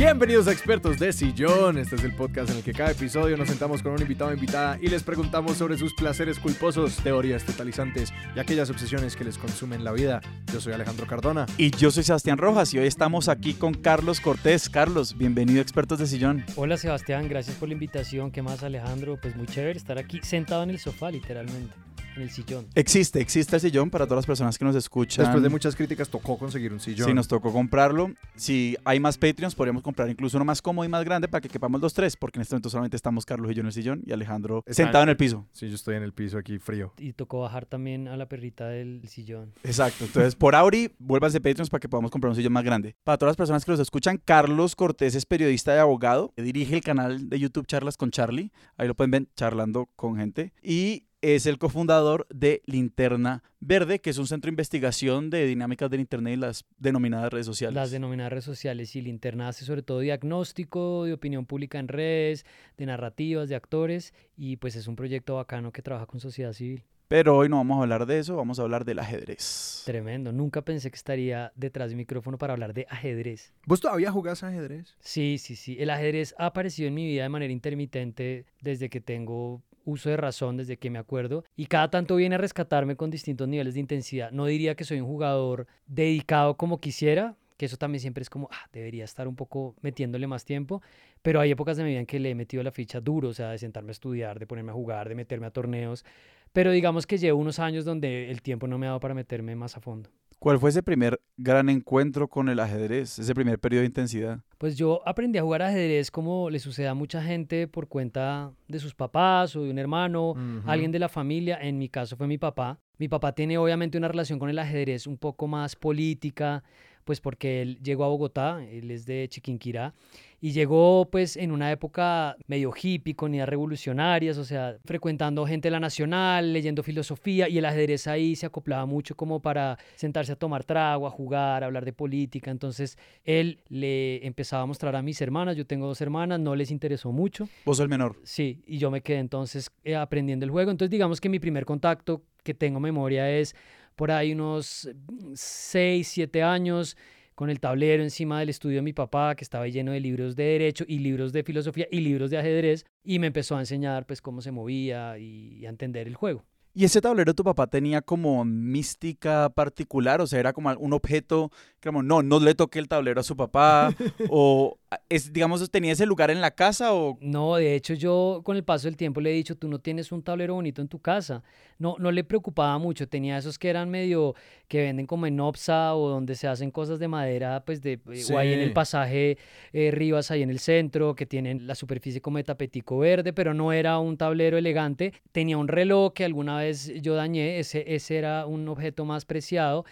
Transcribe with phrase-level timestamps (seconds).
[0.00, 1.76] Bienvenidos a Expertos de Sillón.
[1.76, 4.32] Este es el podcast en el que cada episodio nos sentamos con un invitado o
[4.32, 9.36] invitada y les preguntamos sobre sus placeres culposos, teorías totalizantes y aquellas obsesiones que les
[9.36, 10.22] consumen la vida.
[10.50, 11.44] Yo soy Alejandro Cardona.
[11.58, 14.70] Y yo soy Sebastián Rojas y hoy estamos aquí con Carlos Cortés.
[14.70, 16.46] Carlos, bienvenido a Expertos de Sillón.
[16.56, 18.30] Hola Sebastián, gracias por la invitación.
[18.30, 19.18] ¿Qué más Alejandro?
[19.20, 22.66] Pues muy chévere estar aquí sentado en el sofá literalmente en el sillón.
[22.74, 25.24] Existe, existe el sillón para todas las personas que nos escuchan.
[25.24, 27.08] Después de muchas críticas tocó conseguir un sillón.
[27.08, 28.10] Sí, nos tocó comprarlo.
[28.36, 31.48] Si hay más Patreons, podríamos comprar incluso uno más cómodo y más grande para que
[31.48, 34.02] quepamos los tres, porque en este momento solamente estamos Carlos y yo en el sillón
[34.06, 35.46] y Alejandro sentado en el piso.
[35.52, 36.92] Sí, yo estoy en el piso aquí frío.
[36.98, 39.52] Y tocó bajar también a la perrita del sillón.
[39.62, 40.04] Exacto.
[40.04, 42.96] Entonces, por Auri, vuélvanse Patreons para que podamos comprar un sillón más grande.
[43.04, 46.32] Para todas las personas que los escuchan, Carlos Cortés es periodista y abogado.
[46.36, 48.52] Dirige el canal de YouTube Charlas con Charlie.
[48.76, 50.52] Ahí lo pueden ver charlando con gente.
[50.62, 55.90] Y es el cofundador de Linterna Verde, que es un centro de investigación de dinámicas
[55.90, 57.74] del Internet y las denominadas redes sociales.
[57.74, 62.46] Las denominadas redes sociales y Linterna hace sobre todo diagnóstico de opinión pública en redes,
[62.78, 66.84] de narrativas, de actores y pues es un proyecto bacano que trabaja con sociedad civil.
[67.08, 69.82] Pero hoy no vamos a hablar de eso, vamos a hablar del ajedrez.
[69.84, 70.30] Tremendo.
[70.30, 73.52] Nunca pensé que estaría detrás del micrófono para hablar de ajedrez.
[73.66, 74.94] ¿Vos todavía jugás ajedrez?
[75.00, 75.76] Sí, sí, sí.
[75.80, 80.16] El ajedrez ha aparecido en mi vida de manera intermitente desde que tengo uso de
[80.16, 81.44] razón, desde que me acuerdo.
[81.56, 84.30] Y cada tanto viene a rescatarme con distintos niveles de intensidad.
[84.30, 88.48] No diría que soy un jugador dedicado como quisiera, que eso también siempre es como,
[88.50, 90.82] ah, debería estar un poco metiéndole más tiempo.
[91.22, 93.34] Pero hay épocas de mi vida en que le he metido la ficha duro, o
[93.34, 96.04] sea, de sentarme a estudiar, de ponerme a jugar, de meterme a torneos.
[96.52, 99.54] Pero digamos que llevo unos años donde el tiempo no me ha dado para meterme
[99.56, 100.10] más a fondo.
[100.40, 103.18] ¿Cuál fue ese primer gran encuentro con el ajedrez?
[103.18, 104.40] Ese primer periodo de intensidad.
[104.56, 108.78] Pues yo aprendí a jugar ajedrez como le sucede a mucha gente por cuenta de
[108.78, 111.58] sus papás o de un hermano, alguien de la familia.
[111.60, 112.78] En mi caso fue mi papá.
[112.96, 116.64] Mi papá tiene obviamente una relación con el ajedrez un poco más política,
[117.04, 119.94] pues porque él llegó a Bogotá, él es de Chiquinquirá,
[120.40, 125.68] y llegó pues en una época medio hippie, con ideas revolucionarias, o sea, frecuentando gente
[125.68, 130.32] de la nacional, leyendo filosofía, y el ajedrez ahí se acoplaba mucho como para sentarse
[130.32, 132.50] a tomar trago, a jugar, a hablar de política.
[132.50, 136.70] Entonces él le empezaba a mostrar a mis hermanas, yo tengo dos hermanas, no les
[136.70, 137.48] interesó mucho.
[137.66, 138.16] Vos el menor.
[138.22, 140.70] Sí, y yo me quedé entonces eh, aprendiendo el juego.
[140.70, 143.54] Entonces digamos que mi primer contacto que tengo memoria es
[144.00, 144.88] por ahí unos
[145.34, 146.96] 6, 7 años
[147.34, 150.44] con el tablero encima del estudio de mi papá, que estaba lleno de libros de
[150.44, 154.22] derecho y libros de filosofía y libros de ajedrez, y me empezó a enseñar pues
[154.22, 156.46] cómo se movía y, y a entender el juego.
[156.72, 160.22] ¿Y ese tablero tu papá tenía como mística particular?
[160.22, 161.50] O sea, era como un objeto,
[161.82, 163.92] como, no, no le toque el tablero a su papá.
[164.30, 164.78] o,
[165.08, 167.16] es, digamos, tenía ese lugar en la casa o...
[167.20, 170.10] No, de hecho yo con el paso del tiempo le he dicho, tú no tienes
[170.10, 171.44] un tablero bonito en tu casa.
[171.78, 174.34] No, no le preocupaba mucho, tenía esos que eran medio
[174.68, 178.24] que venden como en Opsa o donde se hacen cosas de madera, pues de, eh,
[178.32, 178.64] o ahí en Sí.
[178.64, 179.38] el pasaje
[179.72, 183.54] eh, Rivas, ahí en el centro, que tienen la superficie como de tapetico verde, pero
[183.54, 185.12] no era un tablero elegante.
[185.32, 189.84] Tenía un reloj que alguna vez yo dañé, ese, ese era un objeto más preciado.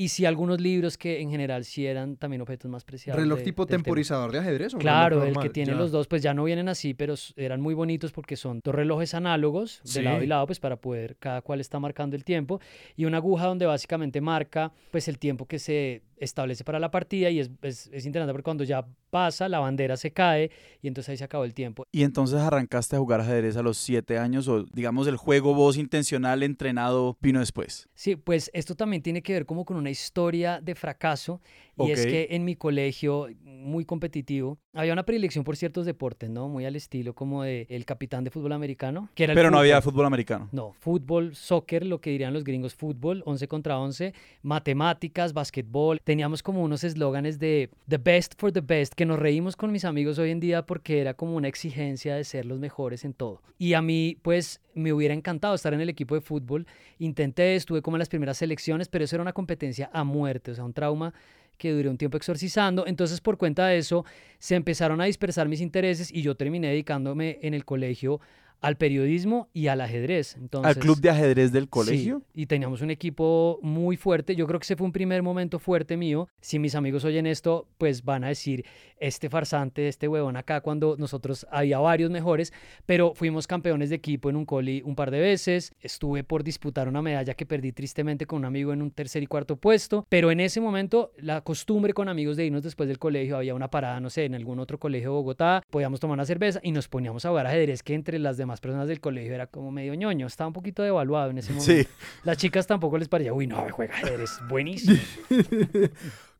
[0.00, 3.20] Y sí, algunos libros que en general sí eran también objetos más preciados.
[3.20, 3.82] ¿Reloj de- tipo tema.
[3.82, 4.72] temporizador de ajedrez?
[4.72, 5.76] o Claro, el que tiene Ya.
[5.78, 9.12] los dos, pues ya no vienen así, pero eran muy bonitos porque son dos relojes
[9.12, 12.60] análogos de lado y lado, pues para poder, cada cual está marcando el tiempo,
[12.96, 17.30] y una aguja donde básicamente marca pues el tiempo que se establece para la partida
[17.30, 20.50] y es, es, es interesante porque cuando ya pasa, la bandera se cae
[20.80, 21.84] y entonces ahí se acabó el tiempo.
[21.90, 25.76] Y entonces arrancaste a jugar ajedrez a los siete años o, digamos, el juego vos
[25.76, 27.88] intencional, entrenado, vino después.
[27.94, 31.40] Sí, pues esto también tiene que ver como con una historia de fracaso
[31.86, 36.48] y es que en mi colegio, muy competitivo, había una predilección por ciertos deportes, ¿no?
[36.48, 39.58] Muy al estilo como de el capitán de fútbol americano, que era el Pero no
[39.58, 40.48] había fútbol americano.
[40.52, 46.00] No, fútbol, soccer, lo que dirían los gringos, fútbol, 11 contra 11, matemáticas, básquetbol.
[46.02, 49.84] Teníamos como unos eslóganes de the best for the best, que nos reímos con mis
[49.84, 53.42] amigos hoy en día porque era como una exigencia de ser los mejores en todo.
[53.58, 56.66] Y a mí, pues, me hubiera encantado estar en el equipo de fútbol.
[56.98, 60.54] Intenté, estuve como en las primeras selecciones, pero eso era una competencia a muerte, o
[60.54, 61.12] sea, un trauma
[61.60, 62.86] que duré un tiempo exorcizando.
[62.86, 64.04] Entonces, por cuenta de eso,
[64.38, 68.20] se empezaron a dispersar mis intereses y yo terminé dedicándome en el colegio
[68.60, 70.36] al periodismo y al ajedrez.
[70.36, 72.22] Entonces, ¿Al club de ajedrez del sí, colegio?
[72.34, 74.36] y teníamos un equipo muy fuerte.
[74.36, 76.28] Yo creo que ese fue un primer momento fuerte mío.
[76.40, 78.64] Si mis amigos oyen esto, pues van a decir,
[79.00, 82.52] este farsante, este huevón acá, cuando nosotros había varios mejores,
[82.86, 85.72] pero fuimos campeones de equipo en un coli un par de veces.
[85.80, 89.26] Estuve por disputar una medalla que perdí tristemente con un amigo en un tercer y
[89.26, 93.38] cuarto puesto, pero en ese momento la costumbre con amigos de irnos después del colegio,
[93.38, 96.60] había una parada, no sé, en algún otro colegio de Bogotá, podíamos tomar una cerveza
[96.62, 99.70] y nos poníamos a jugar ajedrez que entre las demás personas del colegio era como
[99.70, 101.70] medio ñoño, estaba un poquito devaluado en ese momento.
[101.72, 101.86] Sí.
[102.24, 104.96] Las chicas tampoco les parecía, uy, no, juega ajedrez, buenísimo.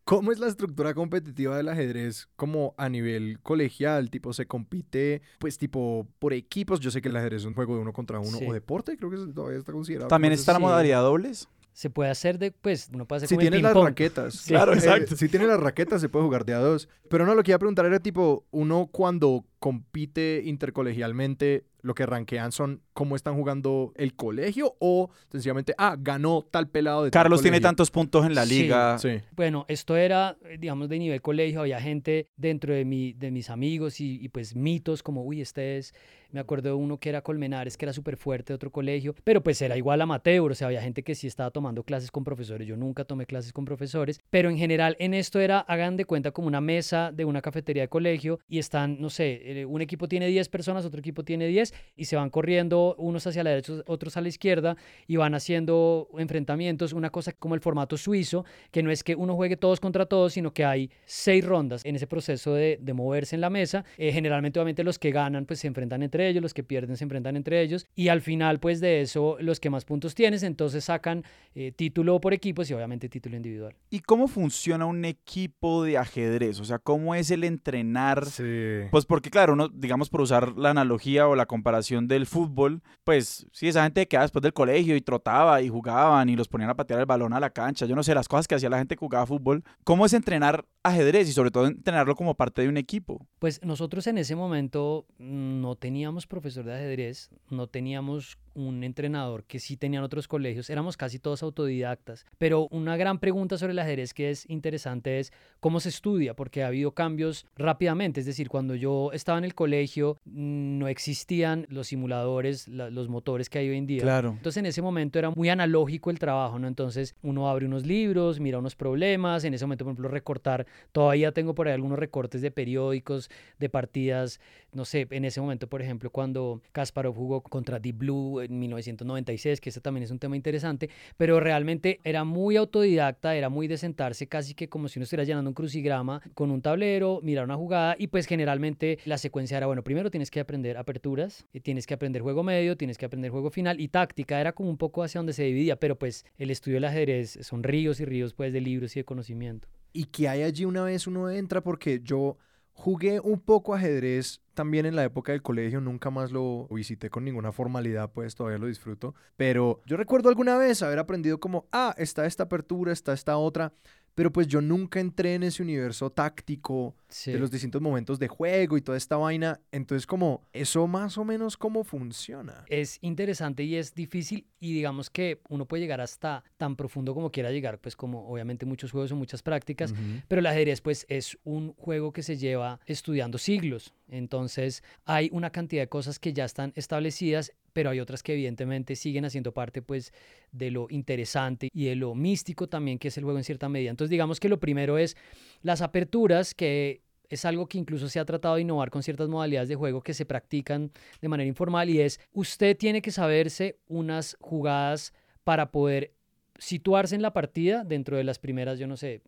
[0.04, 4.10] ¿Cómo es la estructura competitiva del ajedrez como a nivel colegial?
[4.10, 6.80] Tipo, se compite, pues, tipo, por equipos.
[6.80, 8.46] Yo sé que el ajedrez es un juego de uno contra uno Sí.
[8.48, 10.08] o deporte, creo que todavía está considerado.
[10.08, 10.64] También está la sí.
[10.64, 11.48] modalidad dobles.
[11.72, 14.44] Se puede hacer de, pues, uno puede hacer Si como en tienes las raquetas.
[14.48, 15.14] Claro, Eh, exacto.
[15.16, 16.88] si tienes las raquetas, se puede jugar de a dos.
[17.08, 22.04] Pero no, lo que iba a preguntar era tipo, uno cuando compite intercolegialmente, lo que
[22.04, 27.22] rankean son cómo están jugando el colegio o sencillamente, ah, ganó tal pelado de tal
[27.22, 28.62] Carlos tiene tantos puntos en la Sí.
[28.62, 28.98] liga.
[28.98, 29.20] Sí.
[29.34, 33.48] Bueno, esto era, eh, digamos, de nivel colegio, había gente dentro de, mi, de mis
[33.48, 35.94] amigos y, y, pues mitos como, uy, este es,
[36.32, 39.42] me acuerdo de uno que era Colmenares, que era súper fuerte de otro colegio, pero
[39.42, 42.68] pues era igual amateur, o sea, había gente que sí estaba tomando clases con profesores,
[42.68, 46.30] yo nunca tomé clases con profesores, pero en general en esto era, hagan de cuenta
[46.30, 50.08] como una mesa de una cafetería de colegio y están, no sé, eh, un equipo
[50.08, 53.72] tiene 10 personas, otro equipo tiene 10 y se van corriendo unos hacia la derecha,
[53.86, 54.76] otros a la izquierda
[55.06, 59.34] y van haciendo enfrentamientos, una cosa como el formato suizo, que no es que uno
[59.34, 63.34] juegue todos contra todos, sino que hay seis rondas en ese proceso de, de moverse
[63.34, 63.84] en la mesa.
[63.98, 67.04] Eh, generalmente, obviamente, los que ganan pues se enfrentan entre ellos, los que pierden se
[67.04, 70.84] enfrentan entre ellos y al final pues de eso los que más puntos tienes, entonces
[70.84, 71.24] sacan
[71.54, 73.74] eh, título por equipos y obviamente título individual.
[73.90, 76.60] ¿Y cómo funciona un equipo de ajedrez?
[76.60, 78.26] O sea, ¿cómo es el entrenar?
[78.26, 78.88] Sí.
[78.90, 83.46] Pues porque, claro, uno, digamos, por usar la analogía o la comparación del fútbol, pues
[83.52, 86.68] sí, esa gente que quedaba después del colegio y trotaba y jugaban y los ponían
[86.68, 87.86] a patear el balón a la cancha.
[87.86, 89.64] Yo no sé, las cosas que hacía la gente que jugaba fútbol.
[89.84, 93.26] ¿Cómo es entrenar ajedrez y sobre todo entrenarlo como parte de un equipo?
[93.38, 99.44] Pues nosotros en ese momento mm, no teníamos profesor de ajedrez, no teníamos un entrenador
[99.44, 102.26] que sí tenían otros colegios, éramos casi todos autodidactas.
[102.38, 106.62] Pero una gran pregunta sobre el ajedrez que es interesante es cómo se estudia, porque
[106.62, 108.20] ha habido cambios rápidamente.
[108.20, 113.08] Es decir, cuando yo estaba en el colegio mm, no existían los simuladores, la- los
[113.08, 114.02] motores que hay hoy en día.
[114.02, 114.30] Claro.
[114.36, 116.66] Entonces en ese momento era muy analógico el trabajo, ¿no?
[116.68, 121.32] Entonces uno abre unos libros, mira unos problemas, en ese momento, por ejemplo, recortar, todavía
[121.32, 124.40] tengo por ahí algunos recortes de periódicos, de partidas,
[124.72, 129.60] no sé, en ese momento, por ejemplo, cuando Kasparov jugó contra Deep Blue en 1996,
[129.60, 133.78] que ese también es un tema interesante, pero realmente era muy autodidacta, era muy de
[133.78, 137.56] sentarse casi que como si uno estuviera llenando un crucigrama con un tablero, mirar una
[137.56, 141.86] jugada y pues generalmente la secuencia era, bueno, primero tienes que aprender aperturas, eh, tienes
[141.86, 145.02] que aprender juego medio, tienes que aprender juego final y táctica, era como un poco
[145.02, 148.52] hacia donde se dividía, pero pues el estudio del ajedrez son ríos y ríos pues
[148.52, 149.68] de libros y de conocimiento.
[149.92, 152.36] y que hay allí una vez uno entra porque yo
[152.80, 157.24] jugué un poco ajedrez también en la época del colegio, nunca más lo visité con
[157.24, 161.94] ninguna formalidad, pues todavía lo disfruto, pero yo recuerdo alguna vez haber aprendido como, ah,
[161.98, 163.72] está esta apertura, está esta otra,
[164.14, 167.32] pero pues yo nunca entré en ese universo táctico Sí.
[167.32, 171.24] de los distintos momentos de juego y toda esta vaina, entonces como, eso más o
[171.24, 172.64] menos cómo funciona.
[172.68, 177.32] es interesante y es difícil y digamos que uno puede llegar hasta tan profundo como
[177.32, 179.94] quiera llegar, pues como obviamente muchos juegos o muchas prácticas,
[180.28, 185.50] pero el ajedrez pues es un juego que se lleva estudiando siglos, entonces hay una
[185.50, 189.80] cantidad de cosas que ya están establecidas, pero hay otras que evidentemente siguen haciendo parte
[189.80, 190.12] pues
[190.52, 193.90] de lo interesante y de lo místico también que es el juego en cierta medida.
[193.90, 195.16] Entonces digamos que lo primero es
[195.62, 199.68] las aperturas que es algo que incluso se ha tratado de innovar con ciertas modalidades
[199.68, 200.90] de juego que se practican
[201.22, 206.12] de manera informal y es usted tiene que saberse unas jugadas para poder
[206.58, 209.22] situarse en la partida dentro de las primeras, yo no sé,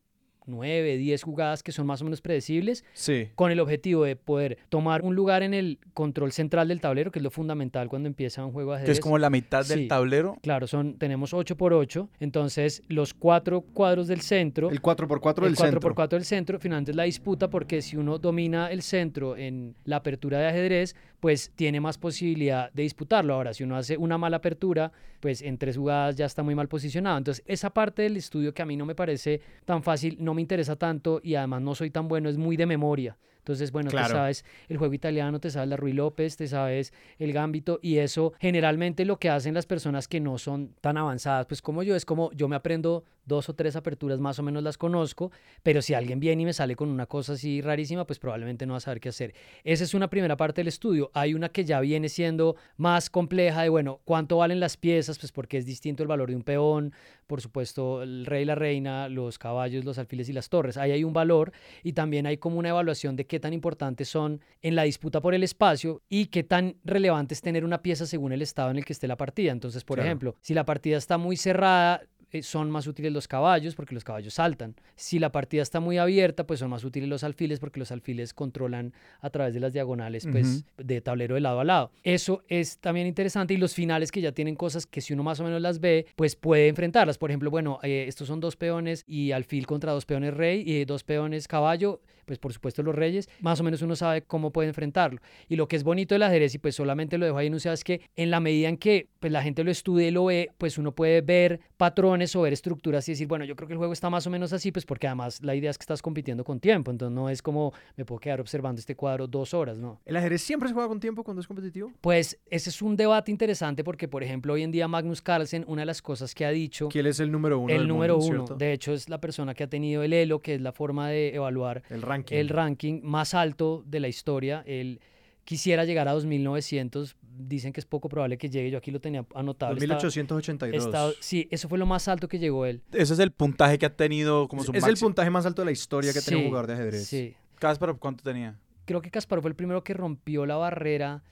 [0.46, 3.28] 9, 10 jugadas que son más o menos predecibles, Sí.
[3.34, 7.18] con el objetivo de poder tomar un lugar en el control central del tablero, que
[7.18, 8.98] es lo fundamental cuando empieza un juego de Que ajedrez.
[8.98, 9.88] es como la mitad del Sí.
[9.88, 10.36] tablero.
[10.42, 15.52] Claro, son, tenemos 8 por 8, entonces los cuatro cuadros del centro El 4x4 del
[15.52, 15.80] el 4 centro.
[15.80, 19.74] por 4 del centro, finalmente es la disputa porque si uno domina el centro en
[19.84, 23.34] la apertura de ajedrez, pues tiene más posibilidad de disputarlo.
[23.34, 26.66] Ahora, si uno hace una mala apertura, pues en tres jugadas ya está muy mal
[26.66, 27.16] posicionado.
[27.16, 30.40] Entonces, esa parte del estudio que a mí no me parece tan fácil, no me
[30.40, 33.16] interesa tanto y además no soy tan bueno, es muy de memoria.
[33.42, 34.06] Entonces, bueno, Claro.
[34.06, 37.98] te sabes el juego italiano, te sabes la Rui López, te sabes el gambito y
[37.98, 41.96] eso generalmente lo que hacen las personas que no son tan avanzadas, pues como yo,
[41.96, 45.30] es como yo me aprendo dos o tres aperturas más o menos las conozco,
[45.62, 48.72] pero si alguien viene y me sale con una cosa así rarísima, pues probablemente no
[48.74, 49.34] va a saber qué hacer.
[49.64, 51.10] Esa es una primera parte del estudio.
[51.14, 55.18] Hay una que ya viene siendo más compleja de, bueno, ¿cuánto valen las piezas?
[55.18, 56.92] Pues porque es distinto el valor de un peón,
[57.28, 60.76] por supuesto, el rey, la reina, los caballos, los alfiles y las torres.
[60.76, 61.52] Ahí hay un valor
[61.84, 65.32] y también hay como una evaluación de qué tan importantes son en la disputa por
[65.32, 68.84] el espacio y qué tan relevante es tener una pieza según el estado en el
[68.84, 69.52] que esté la partida.
[69.52, 70.06] Entonces, por Claro.
[70.10, 72.02] ejemplo, si la partida está muy cerrada,
[72.34, 74.74] eh, son más útiles los caballos porque los caballos saltan.
[74.96, 78.32] Si la partida está muy abierta, pues son más útiles los alfiles porque los alfiles
[78.32, 81.90] controlan a través de las diagonales, pues de tablero de lado a lado.
[82.02, 85.40] Eso es también interesante y los finales que ya tienen cosas que si uno más
[85.40, 87.18] o menos las ve, pues puede enfrentarlas.
[87.18, 90.86] Por ejemplo, bueno, eh, estos son dos peones y alfil contra dos peones rey y
[90.86, 92.00] dos peones caballo,
[92.32, 95.20] pues por supuesto los reyes, más o menos uno sabe cómo puede enfrentarlo.
[95.48, 97.84] Y lo que es bonito del ajedrez, y pues solamente lo dejo ahí enunciado, es
[97.84, 100.78] que en la medida en que pues la gente lo estudia y lo ve, pues
[100.78, 103.92] uno puede ver patrones o ver estructuras y decir, bueno, yo creo que el juego
[103.92, 106.58] está más o menos así, pues porque además la idea es que estás compitiendo con
[106.58, 110.00] tiempo, entonces no es como me puedo quedar observando este cuadro dos horas, ¿no?
[110.04, 111.92] ¿El ajedrez siempre se juega con tiempo cuando es competitivo?
[112.00, 115.82] Pues ese es un debate interesante porque, por ejemplo, hoy en día Magnus Carlsen, una
[115.82, 116.88] de las cosas que ha dicho...
[116.88, 117.72] ¿Quién es el número uno?
[117.72, 118.44] El número uno.
[118.44, 121.34] De hecho, es la persona que ha tenido el ELO, que es la forma de
[121.34, 124.62] evaluar el ranking, el ranking más alto de la historia.
[124.66, 125.00] Él
[125.44, 127.16] quisiera llegar a 2900.
[127.38, 128.70] Dicen que es poco probable que llegue.
[128.70, 129.74] Yo aquí lo tenía anotado.
[129.74, 131.16] 2882.
[131.20, 132.82] sí, eso fue lo más alto que llegó él.
[132.92, 135.66] Ese es el puntaje que ha tenido como su Es el puntaje más alto de
[135.66, 137.06] la historia que ha tenido un jugador de ajedrez.
[137.06, 137.34] Sí.
[137.58, 138.58] Kasparov, ¿cuánto tenía?
[138.84, 141.22] Creo que Kasparov fue el primero que rompió la barrera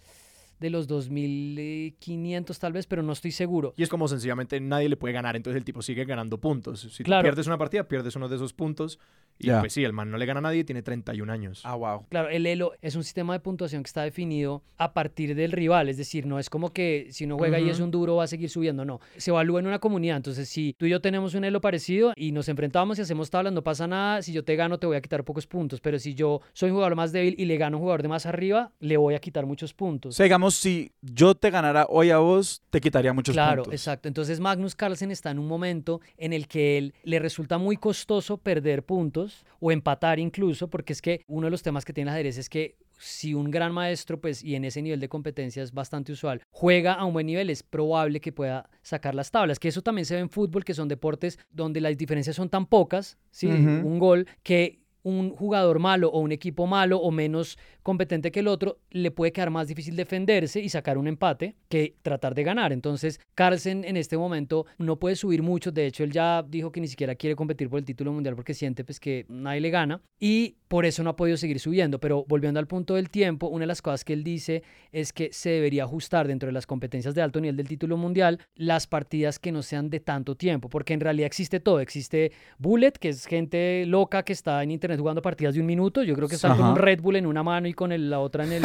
[0.60, 3.74] de los 2500 tal vez, pero no estoy seguro.
[3.76, 6.80] Y es como sencillamente nadie le puede ganar, entonces el tipo sigue ganando puntos.
[6.92, 8.98] Si pierdes una partida, pierdes uno de esos puntos.
[9.38, 11.62] Y pues sí, el man no le gana a nadie, tiene 31 años.
[11.64, 12.04] Ah, wow.
[12.10, 15.88] Claro, el Elo es un sistema de puntuación que está definido a partir del rival,
[15.88, 18.26] es decir, no es como que si uno juega y es un duro va a
[18.26, 19.00] seguir subiendo, no.
[19.16, 22.32] Se evalúa en una comunidad, entonces si tú y yo tenemos un Elo parecido y
[22.32, 25.00] nos enfrentamos y hacemos tablas, no pasa nada, si yo te gano te voy a
[25.00, 27.78] quitar pocos puntos, pero si yo soy un jugador más débil y le gano a
[27.78, 30.14] un jugador de más arriba, le voy a quitar muchos puntos.
[30.14, 33.46] O sea, digamos, si yo te ganara hoy a vos, te quitaría muchos puntos.
[33.46, 34.08] Claro, exacto.
[34.08, 38.38] Entonces Magnus Carlsen está en un momento en el que él le resulta muy costoso
[38.38, 42.14] perder puntos o empatar incluso, porque es que uno de los temas que tiene el
[42.14, 45.72] ajedrez es que si un gran maestro, pues, y en ese nivel de competencia es
[45.72, 49.58] bastante usual, juega a un buen nivel, es probable que pueda sacar las tablas.
[49.58, 52.66] Que eso también se ve en fútbol, que son deportes donde las diferencias son tan
[52.66, 53.46] pocas, ¿sí?
[53.46, 58.48] Un gol, que un jugador malo o un equipo malo o menos competente que el
[58.48, 62.72] otro, le puede quedar más difícil defenderse y sacar un empate que tratar de ganar.
[62.72, 65.72] Entonces, Carlsen en este momento no puede subir mucho.
[65.72, 68.54] De hecho, él ya dijo que ni siquiera quiere competir por el título mundial porque
[68.54, 71.98] siente pues, que nadie le gana y por eso no ha podido seguir subiendo.
[71.98, 74.62] Pero volviendo al punto del tiempo, una de las cosas que él dice
[74.92, 78.38] es que se debería ajustar dentro de las competencias de alto nivel del título mundial
[78.54, 81.80] las partidas que no sean de tanto tiempo, porque en realidad existe todo.
[81.80, 86.04] Existe Bullet, que es gente loca que está en internet jugando partidas de un minuto.
[86.04, 88.44] Yo creo que está con un Red Bull en una mano y con la otra
[88.44, 88.64] en el,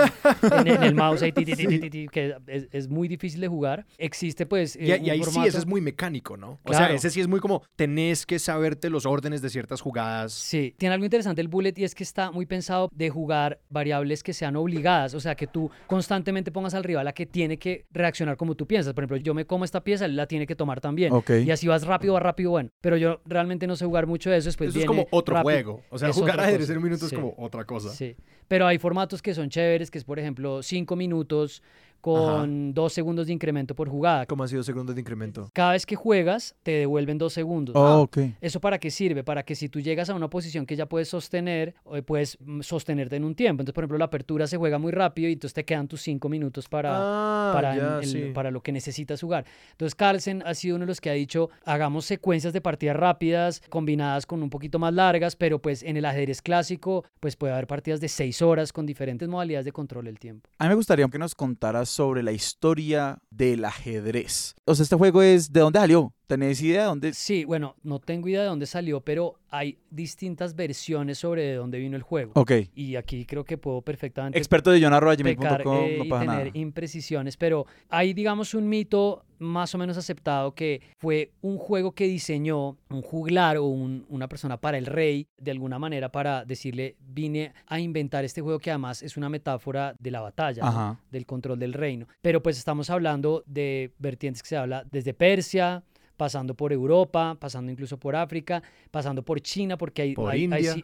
[0.68, 2.36] en, el mouse, que
[2.72, 3.88] es, muy difícil de jugar.
[3.98, 4.76] Existe pues...
[4.76, 6.60] y, eh, ahí sí, ese es muy mecánico, ¿no?
[6.66, 10.34] O sea, ese sí es muy como, tenés que saberte los órdenes de ciertas jugadas.
[10.34, 14.22] Sí, tiene algo interesante el bullet y es que está muy pensado de jugar variables
[14.22, 17.86] que sean obligadas, o sea, que tú constantemente pongas al rival a que tiene que
[17.92, 18.94] reaccionar como tú piensas.
[18.94, 21.14] Por ejemplo, yo me como esta pieza, él la tiene que tomar también.
[21.44, 22.70] Y así vas rápido, va rápido, bueno.
[22.82, 24.50] Pero yo realmente no sé jugar mucho de eso.
[24.50, 25.82] Después eso es como otro juego.
[25.90, 27.90] O sea, jugar ajedrez en un minuto es como otra cosa.
[27.90, 28.16] Sí.
[28.48, 31.64] Pero hay formatos que son chéveres, que es por ejemplo cinco minutos
[32.06, 34.28] con dos segundos de incremento por jugada.
[34.28, 35.50] ¿Cómo ha sido segundos de incremento?
[35.54, 37.76] Cada vez que juegas, te devuelven dos segundos.
[37.76, 38.08] Oh,
[38.42, 39.24] ¿Eso para qué sirve?
[39.24, 42.62] Para que si tú llegas a una posición que ya puedes sostener, eh, puedes mm,
[42.62, 43.64] sostenerte en un tiempo.
[43.64, 46.30] Entonces, por ejemplo, la apertura se juega muy rápido y entonces te quedan tus cinco
[46.30, 48.02] minutos para, ah, para,
[48.36, 49.44] para lo que necesitas jugar.
[49.72, 53.64] Entonces, Carlsen ha sido uno de los que ha dicho, hagamos secuencias de partidas rápidas,
[53.70, 57.66] combinadas con un poquito más largas, pero pues en el ajedrez clásico, pues puede haber
[57.66, 60.52] partidas de seis horas con diferentes modalidades de control del tiempo.
[60.60, 64.54] A mí me gustaría que nos contaras sobre la historia del ajedrez.
[64.66, 66.14] O sea, este juego es, ¿de dónde salió?
[66.28, 67.14] ¿Tenés idea de dónde?
[67.14, 71.78] Sí, bueno, no tengo idea de dónde salió, pero hay distintas versiones sobre de dónde
[71.78, 72.32] vino el juego.
[72.36, 72.52] Ok.
[72.74, 74.38] Y aquí creo que puedo perfectamente.
[74.38, 79.78] Experto de john.com, eh, no pasa tener imprecisiones, pero hay, digamos, un mito más o
[79.78, 84.86] menos aceptado que fue un juego que diseñó un juglar o una persona para el
[84.86, 89.30] rey, de alguna manera para decirle, vine a inventar este juego que además es una
[89.30, 92.08] metáfora de la batalla, del control del reino.
[92.22, 95.84] Pero pues estamos hablando de vertientes que se habla desde Persia,
[96.18, 100.16] pasando por Europa, pasando incluso por África, pasando por China, porque hay,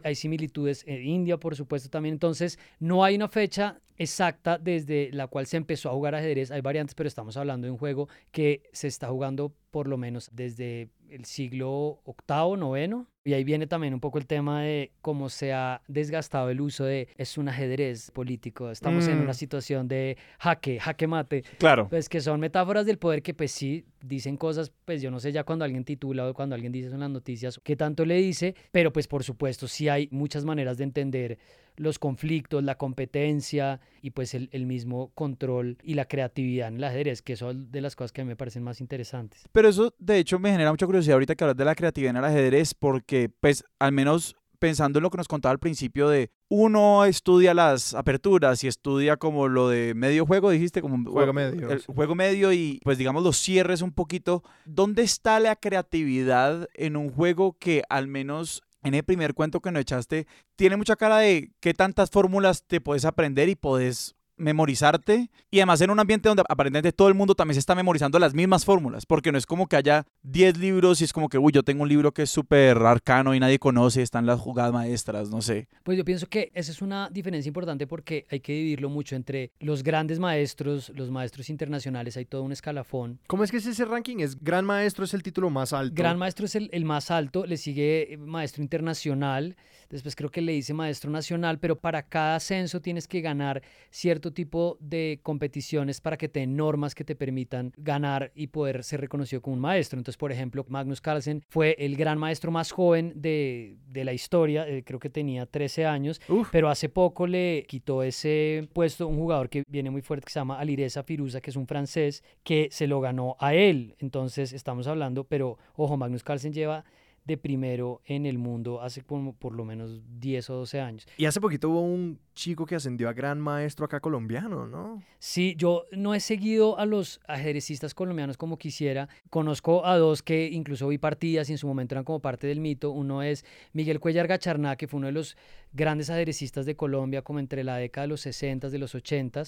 [0.03, 2.13] hay, similitudes en India, por supuesto, también.
[2.13, 6.51] Entonces, no hay una fecha exacta desde la cual se empezó a jugar ajedrez.
[6.51, 10.29] Hay variantes, pero estamos hablando de un juego que se está jugando por lo menos
[10.33, 13.07] desde el siglo octavo, noveno.
[13.23, 16.85] Y ahí viene también un poco el tema de cómo se ha desgastado el uso
[16.85, 18.71] de es un ajedrez político.
[18.71, 19.23] Estamos en Mm.
[19.23, 21.43] una situación de jaque, jaque mate.
[21.59, 21.87] Claro.
[21.87, 25.31] Pues que son metáforas del poder que pues sí dicen cosas, pues yo no sé
[25.31, 28.55] ya cuando alguien titula o cuando alguien dice en las noticias, qué tanto le dice,
[28.71, 31.37] pero pues por supuesto sí hay muchas maneras de entender
[31.81, 36.83] los conflictos, la competencia y pues el, el mismo control y la creatividad en el
[36.83, 39.43] ajedrez, que son de las cosas que a mí me parecen más interesantes.
[39.51, 42.17] Pero eso, de hecho, me genera mucha curiosidad ahorita que hablas de la creatividad en
[42.17, 46.29] el ajedrez, porque, pues, al menos pensando en lo que nos contaba al principio de
[46.47, 51.33] uno estudia las aperturas y estudia como lo de medio juego, dijiste, como un- Juego
[51.33, 51.87] medio, el sí.
[51.95, 54.43] juego medio y pues digamos los cierres un poquito.
[54.65, 59.71] ¿Dónde está la creatividad en un juego que al menos en el primer cuento que
[59.71, 65.29] nos echaste tiene mucha cara de qué tantas fórmulas te puedes aprender y puedes memorizarte
[65.49, 68.33] y además en un ambiente donde aparentemente todo el mundo también se está memorizando las
[68.33, 71.51] mismas fórmulas, porque no es como que haya 10 libros y es como que, uy,
[71.51, 75.29] yo tengo un libro que es súper arcano y nadie conoce, están las jugadas maestras,
[75.29, 75.67] no sé.
[75.83, 79.51] Pues yo pienso que esa es una diferencia importante porque hay que dividirlo mucho entre
[79.59, 83.19] los grandes maestros, los maestros internacionales, hay todo un escalafón.
[83.27, 84.17] ¿Cómo es que es ese ranking?
[84.19, 85.93] Es Gran Maestro, es el título más alto.
[85.95, 89.55] Gran maestro es el, el más alto, le sigue eh, maestro internacional,
[89.89, 94.30] después creo que le dice maestro nacional, pero para cada ascenso tienes que ganar cierto
[94.31, 99.01] tipo de competiciones para que te den normas que te permitan ganar y poder ser
[99.01, 99.99] reconocido como un maestro.
[99.99, 104.67] Entonces, por ejemplo, Magnus Carlsen fue el gran maestro más joven de, de la historia,
[104.67, 106.49] eh, creo que tenía 13 años, Uf.
[106.51, 110.39] pero hace poco le quitó ese puesto un jugador que viene muy fuerte que se
[110.39, 113.95] llama Alireza Firuza, que es un francés, que se lo ganó a él.
[113.99, 116.85] Entonces estamos hablando, pero ojo, Magnus Carlsen lleva
[117.23, 121.07] de primero en el mundo hace como por lo menos 10 o 12 años.
[121.17, 125.03] Y hace poquito hubo un chico que ascendió a Gran Maestro acá colombiano, ¿no?
[125.19, 129.09] Sí, yo no he seguido a los ajedrecistas colombianos como quisiera.
[129.29, 132.59] Conozco a dos que incluso vi partidas y en su momento eran como parte del
[132.59, 132.91] mito.
[132.91, 135.37] Uno es Miguel Cuellar Gacharná, que fue uno de los
[135.73, 139.43] grandes ajedrecistas de Colombia como entre la década de los 60 de los 80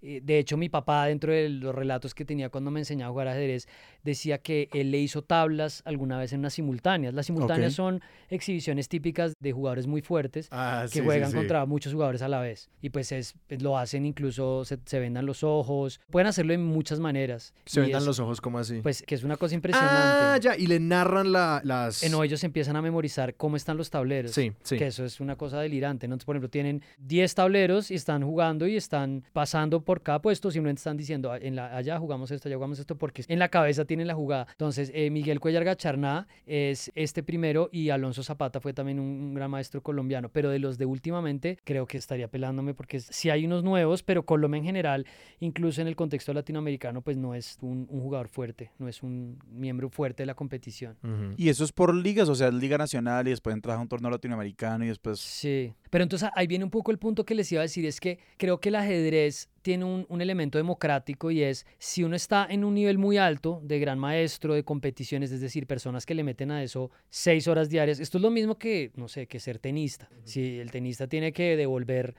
[0.00, 3.28] De hecho, mi papá, dentro de los relatos que tenía cuando me enseñaba a jugar
[3.28, 3.66] ajedrez,
[4.02, 7.14] decía que él le hizo tablas alguna vez en unas simultáneas.
[7.14, 12.22] Las simultáneas son exhibiciones típicas de jugadores muy fuertes Ah, que juegan contra muchos jugadores
[12.22, 12.70] a la vez.
[12.80, 16.00] Y pues es, lo hacen incluso, se, se vendan los ojos.
[16.10, 17.54] Pueden hacerlo en muchas maneras.
[17.64, 18.80] Se vendan es, los ojos como así.
[18.82, 20.40] Pues que es una cosa ah, impresionante.
[20.44, 22.02] ya, y le narran la, las...
[22.02, 24.32] Eh, no, ellos empiezan a memorizar cómo están los tableros.
[24.32, 24.76] Sí, sí.
[24.76, 26.14] Que eso es una cosa delirante, ¿no?
[26.14, 30.50] Entonces, por ejemplo, tienen 10 tableros y están jugando y están pasando por cada puesto,
[30.50, 33.48] simplemente están diciendo, "Ah, en la, allá jugamos esto, allá jugamos esto, porque en la
[33.48, 34.46] cabeza tienen la jugada.
[34.50, 39.34] Entonces, eh, Miguel Cuellar Gacharná es este primero y Alonso Zapata fue también un, un
[39.34, 43.44] gran maestro colombiano, pero de los de últimamente creo que estaría pelándome porque sí hay
[43.44, 45.06] unos nuevos, pero Colombia en general,
[45.40, 49.38] incluso en el contexto latinoamericano, pues no es un, un jugador fuerte, no es un
[49.50, 50.96] miembro fuerte de la competición.
[51.36, 53.88] Y eso es por ligas, o sea, es liga nacional y después entras a un
[53.88, 55.18] torneo latinoamericano y después...
[55.18, 58.00] Sí, pero entonces ahí viene un poco el punto que les iba a decir, es
[58.00, 62.46] que creo que el ajedrez tiene un, un elemento democrático y es si uno está
[62.48, 66.22] en un nivel muy alto de gran maestro, de competiciones, es decir, personas que le
[66.22, 69.58] meten a eso seis horas diarias, esto es lo mismo que, no sé, que ser
[69.58, 70.10] tenista.
[70.24, 72.14] Si el tenista tiene que devolver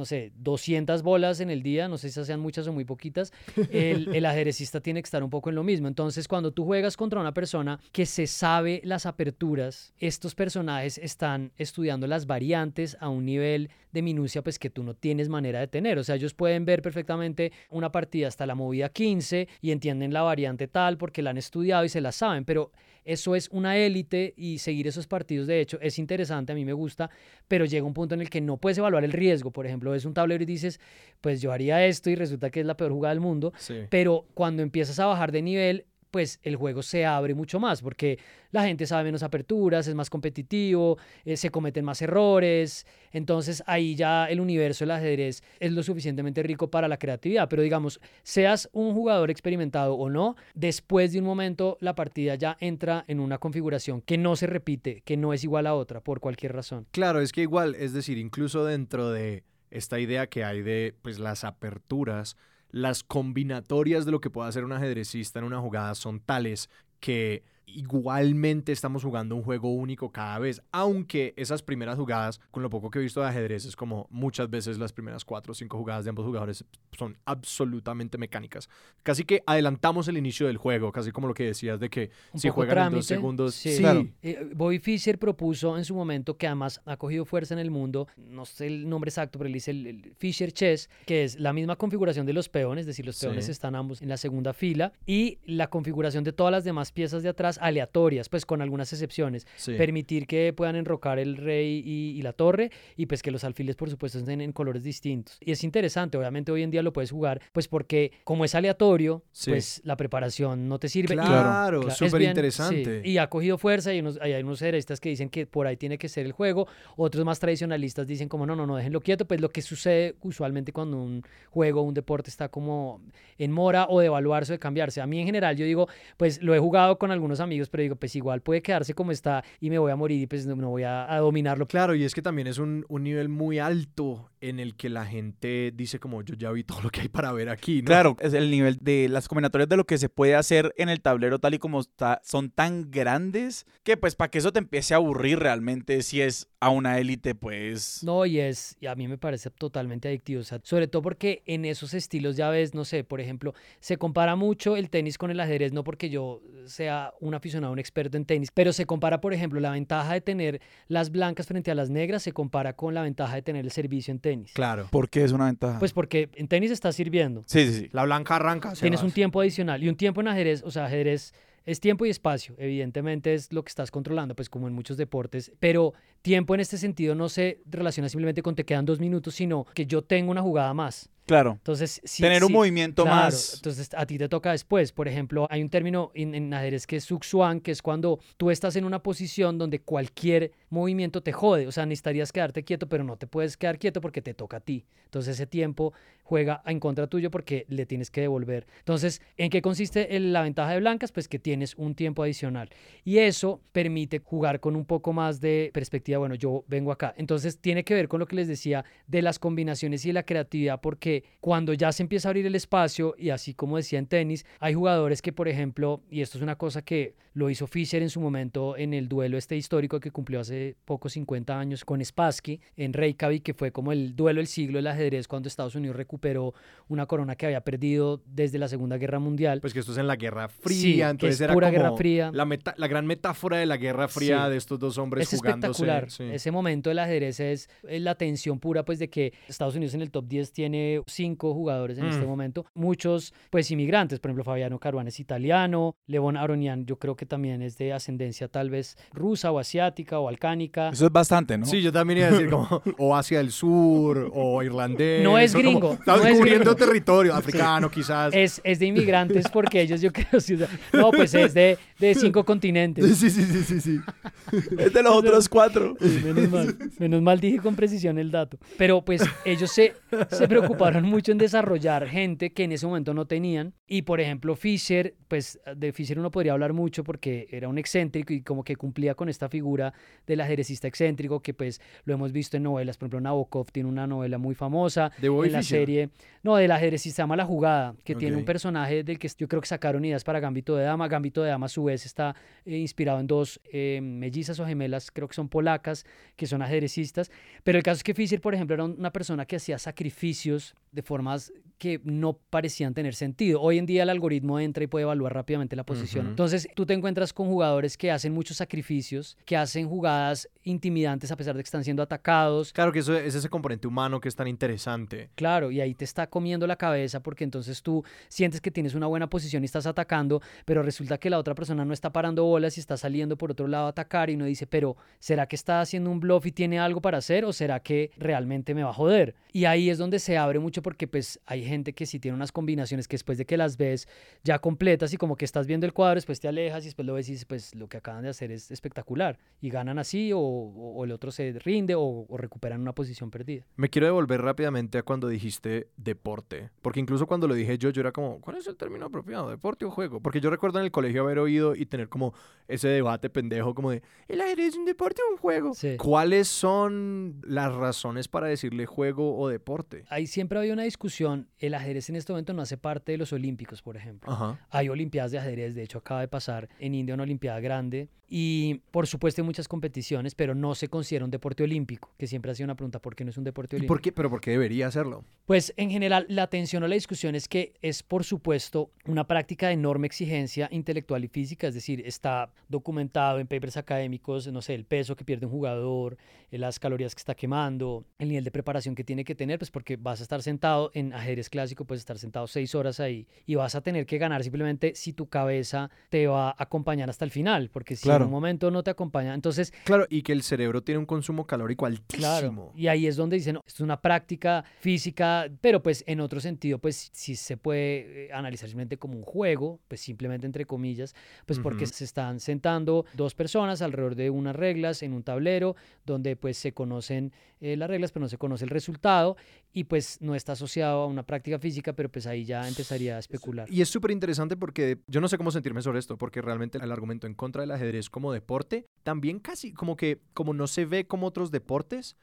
[0.00, 3.34] no sé, 200 bolas en el día, no sé si sean muchas o muy poquitas,
[3.70, 5.88] el, el ajedrecista tiene que estar un poco en lo mismo.
[5.88, 11.52] Entonces, cuando tú juegas contra una persona que se sabe las aperturas, estos personajes están
[11.58, 15.66] estudiando las variantes a un nivel de minucia pues que tú no tienes manera de
[15.66, 15.98] tener.
[15.98, 20.22] O sea, ellos pueden ver perfectamente una partida hasta la movida 15 y entienden la
[20.22, 22.72] variante tal porque la han estudiado y se la saben, pero
[23.04, 26.72] eso es una élite y seguir esos partidos de hecho es interesante, a mí me
[26.72, 27.10] gusta,
[27.48, 29.50] pero llega un punto en el que no puedes evaluar el riesgo.
[29.50, 30.80] Por ejemplo, ves un tablero y dices,
[31.20, 33.74] pues yo haría esto y resulta que es la peor jugada del mundo, Sí.
[33.90, 38.18] pero cuando empiezas a bajar de nivel, pues el juego se abre mucho más porque
[38.50, 43.94] la gente sabe menos aperturas, es más competitivo, eh, se cometen más errores, entonces ahí
[43.94, 48.68] ya el universo del ajedrez es lo suficientemente rico para la creatividad, pero digamos, seas
[48.72, 53.38] un jugador experimentado o no, después de un momento la partida ya entra en una
[53.38, 56.86] configuración que no se repite, que no es igual a otra por cualquier razón.
[56.90, 61.18] Claro, es que igual, es decir, incluso dentro de esta idea que hay de pues
[61.18, 62.36] las aperturas,
[62.70, 66.68] las combinatorias de lo que puede hacer un ajedrecista en una jugada son tales
[67.00, 67.42] que
[67.74, 72.90] igualmente estamos jugando un juego único cada vez, aunque esas primeras jugadas, con lo poco
[72.90, 76.04] que he visto de ajedrez, es como muchas veces las primeras cuatro o cinco jugadas
[76.04, 76.64] de ambos jugadores
[76.96, 78.68] son absolutamente mecánicas.
[79.02, 82.40] Casi que adelantamos el inicio del juego, casi como lo que decías de que Un
[82.40, 83.72] si juegan en dos trámite, segundos, sí.
[83.76, 84.06] sí, Claro.
[84.22, 88.08] Eh, Bobby Fischer propuso en su momento, que además ha cogido fuerza en el mundo,
[88.16, 91.52] no sé el nombre exacto, pero él dice el, el Fischer Chess, que es la
[91.52, 93.26] misma configuración de los peones, es decir, los Sí.
[93.26, 97.22] peones están ambos en la segunda fila, y la configuración de todas las demás piezas
[97.22, 99.46] de atrás aleatorias, pues con algunas excepciones.
[99.56, 99.74] Sí.
[99.74, 103.76] Permitir que puedan enrocar el rey y, y la torre y pues que los alfiles
[103.76, 105.38] por supuesto estén en colores distintos.
[105.40, 109.22] Y es interesante, obviamente hoy en día lo puedes jugar pues porque como es aleatorio,
[109.32, 109.50] Sí.
[109.50, 111.14] pues la preparación no te sirve.
[111.14, 113.02] Claro, Cla- es súper interesante.
[113.02, 115.76] sí, Y ha cogido fuerza y unos, hay unos hereistas que dicen que por ahí
[115.76, 116.66] tiene que ser el juego.
[116.96, 119.24] Otros más tradicionalistas dicen como no, no, no, déjenlo quieto.
[119.26, 123.00] Pues lo que sucede usualmente cuando un juego, un deporte está como
[123.38, 125.00] en mora o de evaluarse o de cambiarse.
[125.00, 127.96] A mí en general yo digo, pues lo he jugado con algunos amigos, pero digo,
[127.96, 130.70] pues igual puede quedarse como está y me voy a morir y pues no, no
[130.70, 131.66] voy a, a dominarlo.
[131.66, 135.04] Claro, y es que también es un, un nivel muy alto en el que la
[135.04, 137.86] gente dice como yo ya vi todo lo que hay para ver aquí, ¿no?
[137.86, 141.00] Claro, es el nivel de las combinatorias de lo que se puede hacer en el
[141.00, 144.94] tablero tal y como está, son tan grandes que pues para que eso te empiece
[144.94, 148.04] a aburrir realmente si es a una élite pues...
[148.04, 151.42] No, y es, y a mí me parece totalmente adictivo, o sea, sobre todo porque
[151.46, 155.30] en esos estilos ya ves, no sé, por ejemplo, se compara mucho el tenis con
[155.30, 159.22] el ajedrez, no porque yo sea un aficionado, un experto en tenis, pero se compara,
[159.22, 162.92] por ejemplo, la ventaja de tener las blancas frente a las negras, se compara con
[162.92, 164.52] la ventaja de tener el servicio en tenis.
[164.52, 164.86] Claro.
[164.90, 165.78] ¿Por qué es una ventaja?
[165.78, 167.88] Pues porque en tenis estás sirviendo, sí, sí, sí.
[167.92, 168.74] La blanca arranca.
[168.74, 171.32] tienes un tiempo adicional y un tiempo en ajedrez, o sea, ajedrez
[171.64, 175.52] es tiempo y espacio, evidentemente es lo que estás controlando, pues como en muchos deportes,
[175.60, 179.64] pero tiempo en este sentido no se relaciona simplemente con te quedan dos minutos, sino
[179.74, 181.10] que yo tengo una jugada más.
[181.30, 181.52] Claro.
[181.52, 183.54] Entonces, si, Tener un movimiento claro, más...
[183.54, 184.90] Entonces, a ti te toca después.
[184.90, 188.50] Por ejemplo, hay un término en, en ajedrez que es Suxuan, que es cuando tú
[188.50, 191.68] estás en una posición donde cualquier movimiento te jode.
[191.68, 194.60] O sea, necesitarías quedarte quieto, pero no te puedes quedar quieto porque te toca a
[194.60, 194.84] ti.
[195.04, 195.92] Entonces, ese tiempo
[196.24, 198.66] juega en contra tuyo porque le tienes que devolver.
[198.78, 201.12] Entonces, ¿en qué consiste el- la ventaja de blancas?
[201.12, 202.70] Pues que tienes un tiempo adicional.
[203.04, 206.18] Y eso permite jugar con un poco más de perspectiva.
[206.18, 207.14] Bueno, yo vengo acá.
[207.16, 210.22] Entonces, tiene que ver con lo que les decía de las combinaciones y de la
[210.24, 214.06] creatividad, porque cuando ya se empieza a abrir el espacio, y así como decía en
[214.06, 218.02] tenis, hay jugadores que, por ejemplo, y esto es una cosa que lo hizo Fischer
[218.02, 222.04] en su momento en el duelo este histórico que cumplió hace poco 50 años con
[222.04, 225.96] Spassky en Reykjavik, que fue como el duelo del siglo del ajedrez cuando Estados Unidos
[225.96, 226.54] recuperó
[226.88, 229.60] una corona que había perdido desde la Segunda Guerra Mundial.
[229.60, 231.78] Pues que esto es en la Guerra Sí, Fría, que entonces es era pura como
[231.82, 232.30] Guerra Fría.
[232.34, 234.50] La, meta- la gran metáfora de la Guerra Fría Sí.
[234.50, 235.70] de estos dos hombres Es jugándose.
[235.84, 236.10] espectacular.
[236.10, 236.24] sí.
[236.34, 240.02] Ese momento del ajedrez es es la tensión pura, pues, de que Estados Unidos en
[240.02, 242.28] el top 10 tiene cinco jugadores en este Mm.
[242.28, 242.66] momento.
[242.74, 244.18] Muchos, pues, inmigrantes.
[244.20, 245.96] Por ejemplo, Fabiano Caruana es italiano.
[246.06, 250.24] Levon Aronian, yo creo que también es de ascendencia tal vez rusa o asiática o
[250.24, 250.90] balcánica.
[250.90, 251.66] Eso es bastante, ¿no?
[251.66, 255.22] Sí, yo también iba a decir como o Asia del Sur o irlandés.
[255.24, 256.74] No es gringo, Estamos no es gringo.
[256.76, 258.32] territorio africano quizás.
[258.34, 260.58] Es, es de inmigrantes porque ellos, yo creo, sí,
[260.92, 263.04] no, pues es de, de cinco continentes.
[263.18, 264.00] Sí, sí, sí, sí, sí.
[264.78, 265.96] Es de los otros cuatro.
[266.24, 268.58] Menos mal, menos mal dije con precisión el dato.
[268.76, 269.94] Pero pues ellos se,
[270.30, 273.74] se preocuparon mucho en desarrollar gente que en ese momento no tenían.
[273.86, 278.32] Y por ejemplo, Fischer, pues de Fischer uno podría hablar mucho porque era un excéntrico
[278.32, 279.92] y como que cumplía con esta figura
[280.26, 282.96] del ajedrecista excéntrico que pues lo hemos visto en novelas.
[282.96, 285.10] Por ejemplo, Nabokov tiene una novela muy famosa.
[285.18, 286.10] De en la serie,
[286.42, 289.60] no, del ajedrecista se llama La Jugada, que tiene un personaje del que yo creo
[289.60, 291.08] que sacaron ideas para Gambito de Dama.
[291.08, 295.10] Gambito de Dama a su vez está eh, inspirado en dos eh, mellizas o gemelas,
[295.10, 296.04] creo que son polacas,
[296.36, 297.30] que son ajedrecistas.
[297.64, 301.02] Pero el caso es que Fischer, por ejemplo, era una persona que hacía sacrificios de
[301.02, 303.60] formas que no parecían tener sentido.
[303.62, 306.26] Hoy en día el algoritmo entra y puede evaluar rápidamente la posición.
[306.26, 311.36] Entonces tú te encuentras con jugadores que hacen muchos sacrificios, que hacen jugadas intimidantes a
[311.36, 312.74] pesar de que están siendo atacados.
[312.74, 315.30] Claro que eso es ese componente humano que es tan interesante.
[315.36, 319.06] Claro, y ahí te está comiendo la cabeza porque entonces tú sientes que tienes una
[319.06, 322.76] buena posición y estás atacando, pero resulta que la otra persona no está parando bolas
[322.76, 325.80] y está saliendo por otro lado a atacar y uno dice, pero ¿será que está
[325.80, 328.94] haciendo un bluff y tiene algo para hacer o será que realmente me va a
[328.94, 329.34] joder?
[329.50, 332.52] Y ahí es donde se abre mucho porque pues hay gente que sí tiene unas
[332.52, 334.08] combinaciones que después de que las ves
[334.42, 337.14] ya completas y como que estás viendo el cuadro, después te alejas y después lo
[337.14, 341.02] ves y dices, pues lo que acaban de hacer es espectacular y ganan así o,
[341.04, 343.64] el otro se rinde o, o recuperan una posición perdida.
[343.76, 348.00] Me quiero devolver rápidamente a cuando dijiste deporte, porque incluso cuando lo dije yo, yo
[348.00, 349.48] era como, ¿cuál es el término apropiado?
[349.48, 350.20] ¿Deporte o juego?
[350.20, 352.34] Porque yo recuerdo en el colegio haber oído y tener como
[352.68, 355.74] ese debate pendejo como de, ¿el ajedrez es un deporte o un juego?
[355.74, 355.96] Sí.
[355.96, 360.04] ¿Cuáles son las razones para decirle juego o deporte?
[360.08, 361.48] Ahí siempre una discusión.
[361.58, 364.32] El ajedrez en este momento no hace parte de los Olímpicos, por ejemplo.
[364.32, 364.58] Ajá.
[364.70, 368.74] Hay Olimpiadas de ajedrez, de hecho acaba de pasar en India una Olimpiada grande y
[368.92, 372.54] por supuesto hay muchas competiciones, pero no se considera un deporte olímpico, que siempre ha
[372.54, 373.92] sido una pregunta, ¿por qué no es un deporte ¿Y olímpico?
[373.92, 374.12] por qué?
[374.12, 375.24] ¿Pero por qué debería hacerlo?
[375.46, 379.66] Pues en general la atención o la discusión es que es por supuesto una práctica
[379.66, 384.76] de enorme exigencia intelectual y física, es decir, está documentado en papers académicos, no sé,
[384.76, 386.16] el peso que pierde un jugador,
[386.52, 389.72] eh, las calorías que está quemando, el nivel de preparación que tiene que tener, pues
[389.72, 393.26] porque vas a estar sentado sentado en ajedrez clásico, puedes estar sentado seis horas ahí
[393.46, 397.24] y vas a tener que ganar simplemente si tu cabeza te va a acompañar hasta
[397.24, 398.24] el final, porque si Claro.
[398.24, 401.46] en un momento no te acompaña, entonces Claro, y que el cerebro tiene un consumo
[401.46, 402.72] calórico Claro, altísimo.
[402.76, 406.40] y ahí es donde dicen, no, esto es una práctica física, pero pues en otro
[406.40, 411.14] sentido, pues sí se puede eh, analizar simplemente como un juego, pues simplemente entre comillas,
[411.46, 416.36] pues porque se están sentando dos personas alrededor de unas reglas en un tablero donde
[416.36, 419.36] pues se conocen eh, las reglas, pero no se conoce el resultado
[419.72, 423.18] y pues no está asociado a una práctica física, pero pues ahí ya empezaría a
[423.18, 423.70] especular.
[423.70, 426.92] Y es súper interesante porque yo no sé cómo sentirme sobre esto, porque realmente el
[426.92, 431.06] argumento en contra del ajedrez como deporte, también casi como que como no se ve
[431.06, 432.16] como otros deportes,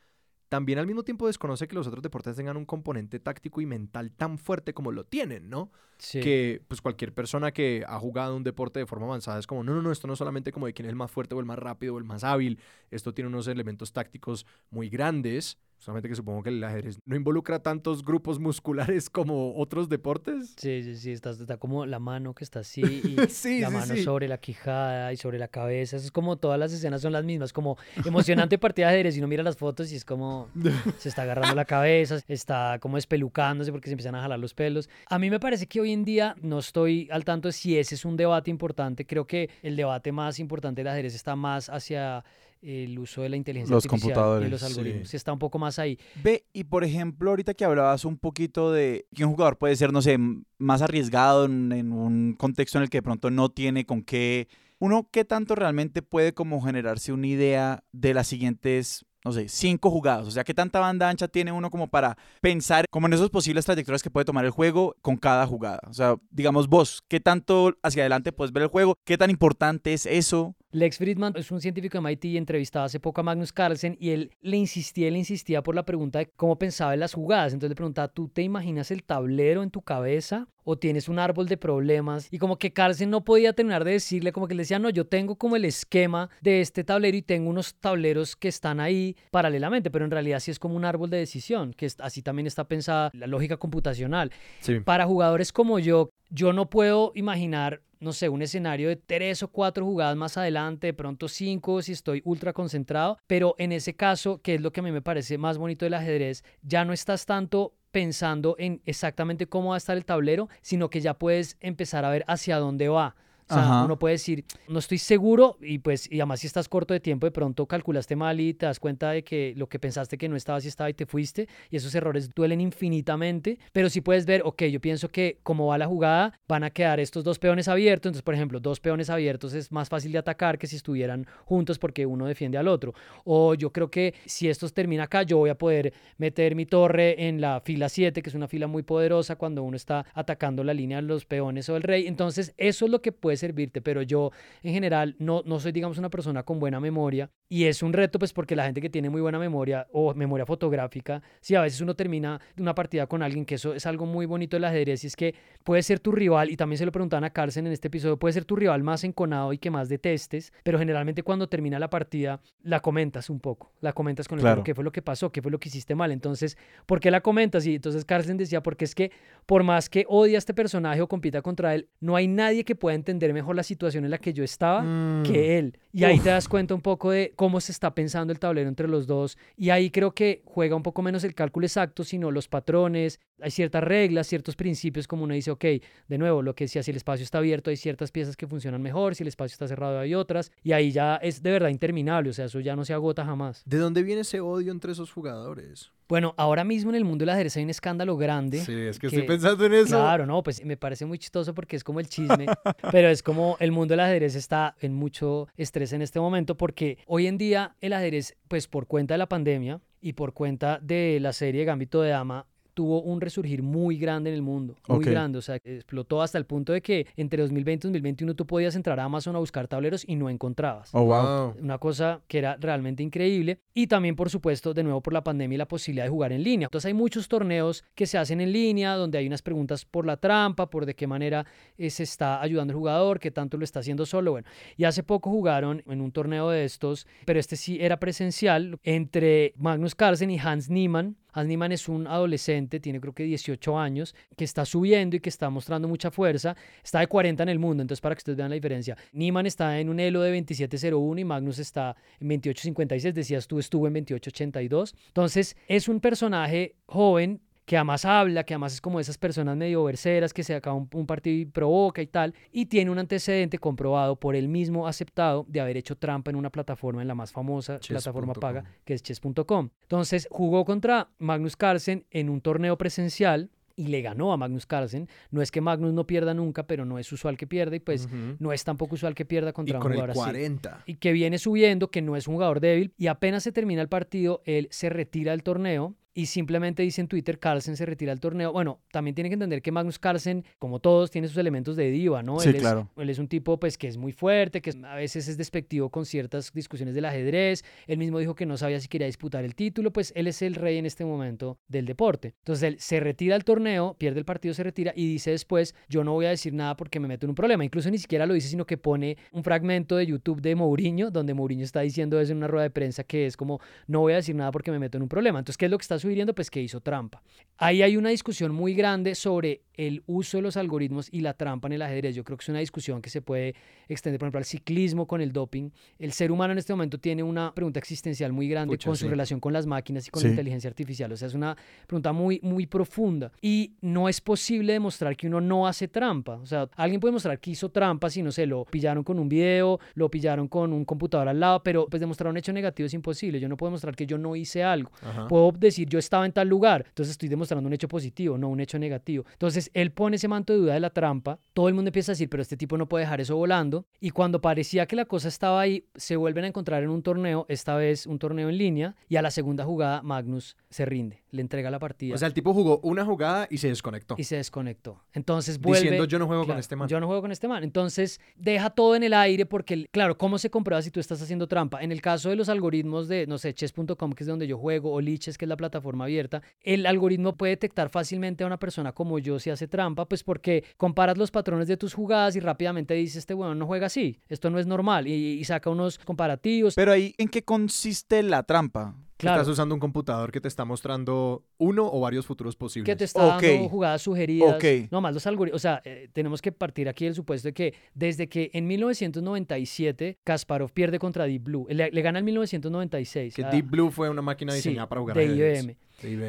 [0.49, 4.11] también al mismo tiempo desconoce que los otros deportes tengan un componente táctico y mental
[4.11, 5.71] tan fuerte como lo tienen, ¿no?
[5.97, 6.21] Sí.
[6.21, 9.73] Que pues cualquier persona que ha jugado un deporte de forma avanzada es como, no,
[9.73, 11.45] no, no, esto no es solamente como de quién es el más fuerte o el
[11.45, 12.59] más rápido o el más hábil,
[12.91, 17.59] esto tiene unos elementos tácticos muy grandes, solamente que supongo que el ajedrez no involucra
[17.59, 20.53] tantos grupos musculares como otros deportes.
[20.57, 23.73] Sí, sí, sí, está, está como la mano que está así y Sí, la sí,
[23.73, 24.03] mano sí.
[24.03, 25.97] sobre la quijada y sobre la cabeza.
[25.97, 29.19] Eso es como todas las escenas son las mismas, como emocionante partida de ajedrez y
[29.19, 30.49] uno mira las fotos y es como
[30.97, 34.89] se está agarrando la cabeza, está como espelucándose porque se empiezan a jalar los pelos.
[35.09, 37.95] A mí me parece que hoy en día no estoy al tanto de si ese
[37.95, 39.05] es un debate importante.
[39.05, 42.23] Creo que el debate más importante del ajedrez está más hacia
[42.61, 44.67] el uso de la inteligencia Los artificial y computadores, los sí.
[44.67, 45.13] algoritmos.
[45.13, 45.97] Está un poco más ahí.
[46.23, 49.91] Ve, y por ejemplo, ahorita que hablabas un poquito de que un jugador puede ser,
[49.93, 50.17] no sé,
[50.57, 54.47] más arriesgado en, en un contexto en el que de pronto no tiene con qué.
[54.79, 59.89] Uno, ¿qué tanto realmente puede como generarse una idea de las siguientes, no sé, cinco
[59.89, 60.27] jugadas?
[60.27, 63.65] O sea, ¿qué tanta banda ancha tiene uno como para pensar como en esas posibles
[63.65, 65.79] trayectorias que puede tomar el juego con cada jugada?
[65.89, 68.93] O sea, digamos vos, ¿qué tanto hacia adelante puedes ver el juego?
[69.03, 70.55] ¿Qué tan importante es eso?
[70.71, 74.09] Lex Friedman es un científico de MIT y entrevistaba hace poco a Magnus Carlsen y
[74.09, 77.53] él le insistía, le insistía por la pregunta de cómo pensaba en las jugadas.
[77.53, 81.47] Entonces le preguntaba, ¿tú te imaginas el tablero en tu cabeza o tienes un árbol
[81.47, 82.27] de problemas?
[82.31, 85.07] Y como que Carlsen no podía terminar de decirle, como que le decía, no, yo
[85.07, 89.89] tengo como el esquema de este tablero y tengo unos tableros que están ahí paralelamente,
[89.89, 93.09] pero en realidad sí es como un árbol de decisión, que así también está pensada
[93.13, 94.33] la lógica computacional.
[94.59, 94.81] Sí.
[94.81, 99.47] Para jugadores como yo, yo no puedo imaginar, no sé, un escenario de tres o
[99.47, 104.41] cuatro jugadas más adelante, de pronto cinco si estoy ultra concentrado, pero en ese caso,
[104.41, 107.25] que es lo que a mí me parece más bonito del ajedrez, ya no estás
[107.25, 112.05] tanto pensando en exactamente cómo va a estar el tablero, sino que ya puedes empezar
[112.05, 113.15] a ver hacia dónde va.
[113.49, 113.85] O sea, Ajá.
[113.85, 117.25] uno puede decir, no estoy seguro y pues, y además si estás corto de tiempo,
[117.25, 120.35] de pronto calculaste mal y te das cuenta de que lo que pensaste que no
[120.35, 124.41] estaba, sí estaba y te fuiste y esos errores duelen infinitamente, pero si puedes ver,
[124.43, 128.09] ok, yo pienso que como va la jugada, van a quedar estos dos peones abiertos,
[128.09, 131.79] entonces por ejemplo, dos peones abiertos es más fácil de atacar que si estuvieran juntos
[131.79, 132.93] porque uno defiende al otro.
[133.23, 137.27] O yo creo que si estos termina acá, yo voy a poder meter mi torre
[137.27, 140.73] en la fila 7, que es una fila muy poderosa cuando uno está atacando la
[140.73, 142.07] línea de los peones o el rey.
[142.07, 144.31] Entonces, eso es lo que puede servirte, pero yo
[144.63, 148.19] en general no, no soy, digamos, una persona con buena memoria y es un reto,
[148.19, 151.79] pues porque la gente que tiene muy buena memoria o memoria fotográfica, si a veces
[151.81, 155.07] uno termina una partida con alguien, que eso es algo muy bonito del ajedrez, y
[155.07, 157.87] es que puede ser tu rival, y también se lo preguntaban a Carlsen en este
[157.87, 161.79] episodio, puede ser tu rival más enconado y que más detestes, pero generalmente cuando termina
[161.79, 164.63] la partida la comentas un poco, la comentas con el Claro.
[164.63, 167.21] qué fue lo que pasó, qué fue lo que hiciste mal, entonces, ¿por qué la
[167.21, 167.65] comentas?
[167.65, 169.11] Y entonces Carlsen decía, porque es que
[169.45, 172.75] por más que odie a este personaje o compita contra él, no hay nadie que
[172.75, 175.23] pueda entender mejor la situación en la que yo estaba Mm.
[175.23, 175.77] que él.
[175.91, 178.87] Y ahí te das cuenta un poco de cómo se está pensando el tablero entre
[178.87, 179.37] los dos.
[179.55, 183.19] Y ahí creo que juega un poco menos el cálculo exacto, sino los patrones.
[183.41, 185.65] Hay ciertas reglas, ciertos principios, como uno dice, ok,
[186.07, 188.81] de nuevo, lo que decía, si el espacio está abierto, hay ciertas piezas que funcionan
[188.81, 190.51] mejor, si el espacio está cerrado, hay otras.
[190.63, 193.63] Y ahí ya es de verdad interminable, o sea, eso ya no se agota jamás.
[193.65, 195.91] ¿De dónde viene ese odio entre esos jugadores?
[196.07, 198.59] Bueno, ahora mismo en el mundo del ajedrez hay un escándalo grande.
[198.61, 199.89] Sí, es que, que- estoy pensando en eso.
[199.97, 202.45] Claro, no, pues me parece muy chistoso porque es como el chisme,
[202.91, 206.97] pero es como el mundo del ajedrez está en mucho estrés en este momento porque
[207.07, 211.19] hoy en día el ajedrez, pues por cuenta de la pandemia y por cuenta de
[211.19, 212.45] la serie Gambito de Dama,
[212.77, 216.45] tuvo un resurgir muy grande en el mundo, muy grande, o sea, explotó hasta el
[216.45, 220.03] punto de que entre 2020 y 2021 tú podías entrar a Amazon a buscar tableros
[220.07, 220.91] y no encontrabas.
[220.93, 221.23] Oh, wow.
[221.23, 221.55] Wow.
[221.59, 223.61] Una cosa que era realmente increíble.
[223.73, 226.43] Y también, por supuesto, de nuevo por la pandemia y la posibilidad de jugar en
[226.43, 226.67] línea.
[226.67, 230.17] Entonces hay muchos torneos que se hacen en línea, donde hay unas preguntas por la
[230.17, 231.47] trampa, por de qué manera
[231.79, 234.33] eh, se está ayudando el jugador, qué tanto lo está haciendo solo.
[234.33, 238.77] Bueno, y hace poco jugaron en un torneo de estos, pero este sí era presencial,
[238.83, 241.15] entre Magnus Carlsen y Hans Niemann.
[241.37, 245.29] Hans Niemann es un adolescente, tiene creo que 18 años, que está subiendo y que
[245.29, 246.55] está mostrando mucha fuerza.
[246.83, 248.97] Está de 40 en el mundo, entonces para que ustedes vean la diferencia.
[249.11, 253.13] Niemann está en un elo de 27.01 y Magnus está en 28.56.
[253.13, 254.95] Decías tú, estuvo en 28.82.
[255.09, 259.83] Entonces es un personaje joven que además habla, que además es como esas personas medio
[259.83, 263.57] verseras que se acaba un, un partido y provoca y tal, y tiene un antecedente
[263.59, 267.33] comprobado por él mismo aceptado de haber hecho trampa en una plataforma, en la más
[267.33, 269.69] famosa plataforma paga, que es chess.com.
[269.81, 275.09] Entonces jugó contra Magnus Carlsen en un torneo presencial y le ganó a Magnus Carlsen.
[275.29, 278.07] No es que Magnus no pierda nunca, pero no es usual que pierda y pues
[278.39, 280.19] no es tampoco usual que pierda Y contra un con el jugador así.
[280.19, 280.83] 40.
[280.85, 283.89] Y que viene subiendo, que no es un jugador débil y apenas se termina el
[283.89, 288.19] partido, él se retira del torneo y simplemente dice en Twitter, Carlsen se retira del
[288.19, 288.51] torneo.
[288.51, 292.23] Bueno, también tiene que entender que Magnus Carlsen, como todos, tiene sus elementos de diva,
[292.23, 292.39] ¿no?
[292.39, 292.89] Sí, él, es, claro.
[292.97, 296.07] él es un tipo pues que es muy fuerte, que a veces es despectivo con
[296.07, 297.63] ciertas discusiones del ajedrez.
[297.85, 300.55] Él mismo dijo que no sabía si quería disputar el título, pues él es el
[300.55, 302.33] rey en este momento del deporte.
[302.39, 306.03] Entonces él se retira del torneo, pierde el partido, se retira y dice después, yo
[306.03, 307.63] no voy a decir nada porque me meto en un problema.
[307.63, 311.35] Incluso ni siquiera lo dice, sino que pone un fragmento de YouTube de Mourinho, donde
[311.35, 314.15] Mourinho está diciendo eso en una rueda de prensa, que es como, no voy a
[314.15, 315.37] decir nada porque me meto en un problema.
[315.37, 316.33] Entonces, ¿qué es lo que está sugiriendo?
[316.33, 317.21] Pues que hizo trampa.
[317.57, 321.67] Ahí hay una discusión muy grande sobre el uso de los algoritmos y la trampa
[321.67, 322.15] en el ajedrez.
[322.15, 323.55] Yo creo que es una discusión que se puede
[323.87, 325.69] extender, por ejemplo, al ciclismo con el doping.
[325.99, 329.05] El ser humano en este momento tiene una pregunta existencial muy grande Pucha, con sí.
[329.05, 330.27] su relación con las máquinas y con Sí.
[330.27, 331.11] la inteligencia artificial.
[331.11, 333.31] O sea, es una pregunta muy, muy profunda.
[333.41, 336.33] Y no es posible demostrar que uno no hace trampa.
[336.37, 339.29] O sea, alguien puede demostrar que hizo trampa si, no sé, lo pillaron con un
[339.29, 342.93] video, lo pillaron con un computador al lado, pero pues demostrar un hecho negativo es
[342.93, 343.39] imposible.
[343.39, 344.91] Yo no puedo demostrar que yo no hice algo.
[345.01, 345.27] Ajá.
[345.27, 348.59] Puedo decir yo estaba en tal lugar, entonces estoy demostrando un hecho positivo, no un
[348.59, 349.25] hecho negativo.
[349.67, 352.13] Entonces él pone ese manto de duda de la trampa, todo el mundo empieza a
[352.13, 353.85] decir, pero este tipo no puede dejar eso volando.
[353.99, 357.45] Y cuando parecía que la cosa estaba ahí, se vuelven a encontrar en un torneo,
[357.49, 361.41] esta vez un torneo en línea, y a la segunda jugada Magnus se rinde, le
[361.41, 364.15] entrega la partida O sea, el tipo jugó una jugada y se desconectó.
[364.17, 365.01] y se desconectó.
[365.13, 365.81] Entonces vuelve...
[365.81, 366.87] Diciendo yo no juego con este man.
[366.87, 367.63] Yo no juego con este man.
[367.63, 371.47] Entonces, deja todo en el aire porque, claro, ¿cómo se comprueba si tú estás haciendo
[371.47, 371.81] trampa?
[371.81, 374.91] En el caso de los algoritmos de, no sé, chess.com, que es donde yo juego,
[374.91, 378.91] o Liches, que es la plataforma abierta, el algoritmo puede detectar fácilmente a una persona
[378.91, 382.93] como yo si hace trampa, pues porque comparas los patrones de tus jugadas y rápidamente
[382.93, 386.75] dices, este bueno no juega así, esto no es normal, y, y saca unos comparativos.
[386.75, 388.93] Pero ahí, ¿en qué consiste la trampa?
[389.17, 392.85] claro, Estás usando un computador que te está mostrando uno o varios futuros posibles.
[392.85, 393.41] que te está Ok.
[393.41, 394.53] dando jugadas sugeridas.
[394.57, 394.91] Ok.
[394.91, 395.55] No más los algoritmos.
[395.55, 400.17] O sea, eh, tenemos que partir aquí del supuesto de que desde que en 1997
[400.23, 403.33] Kasparov pierde contra Deep Blue, le, le gana en 1996.
[403.35, 405.25] Que a- Deep Blue fue una máquina sí, diseñada para jugar de.
[405.25, 405.77] IBM.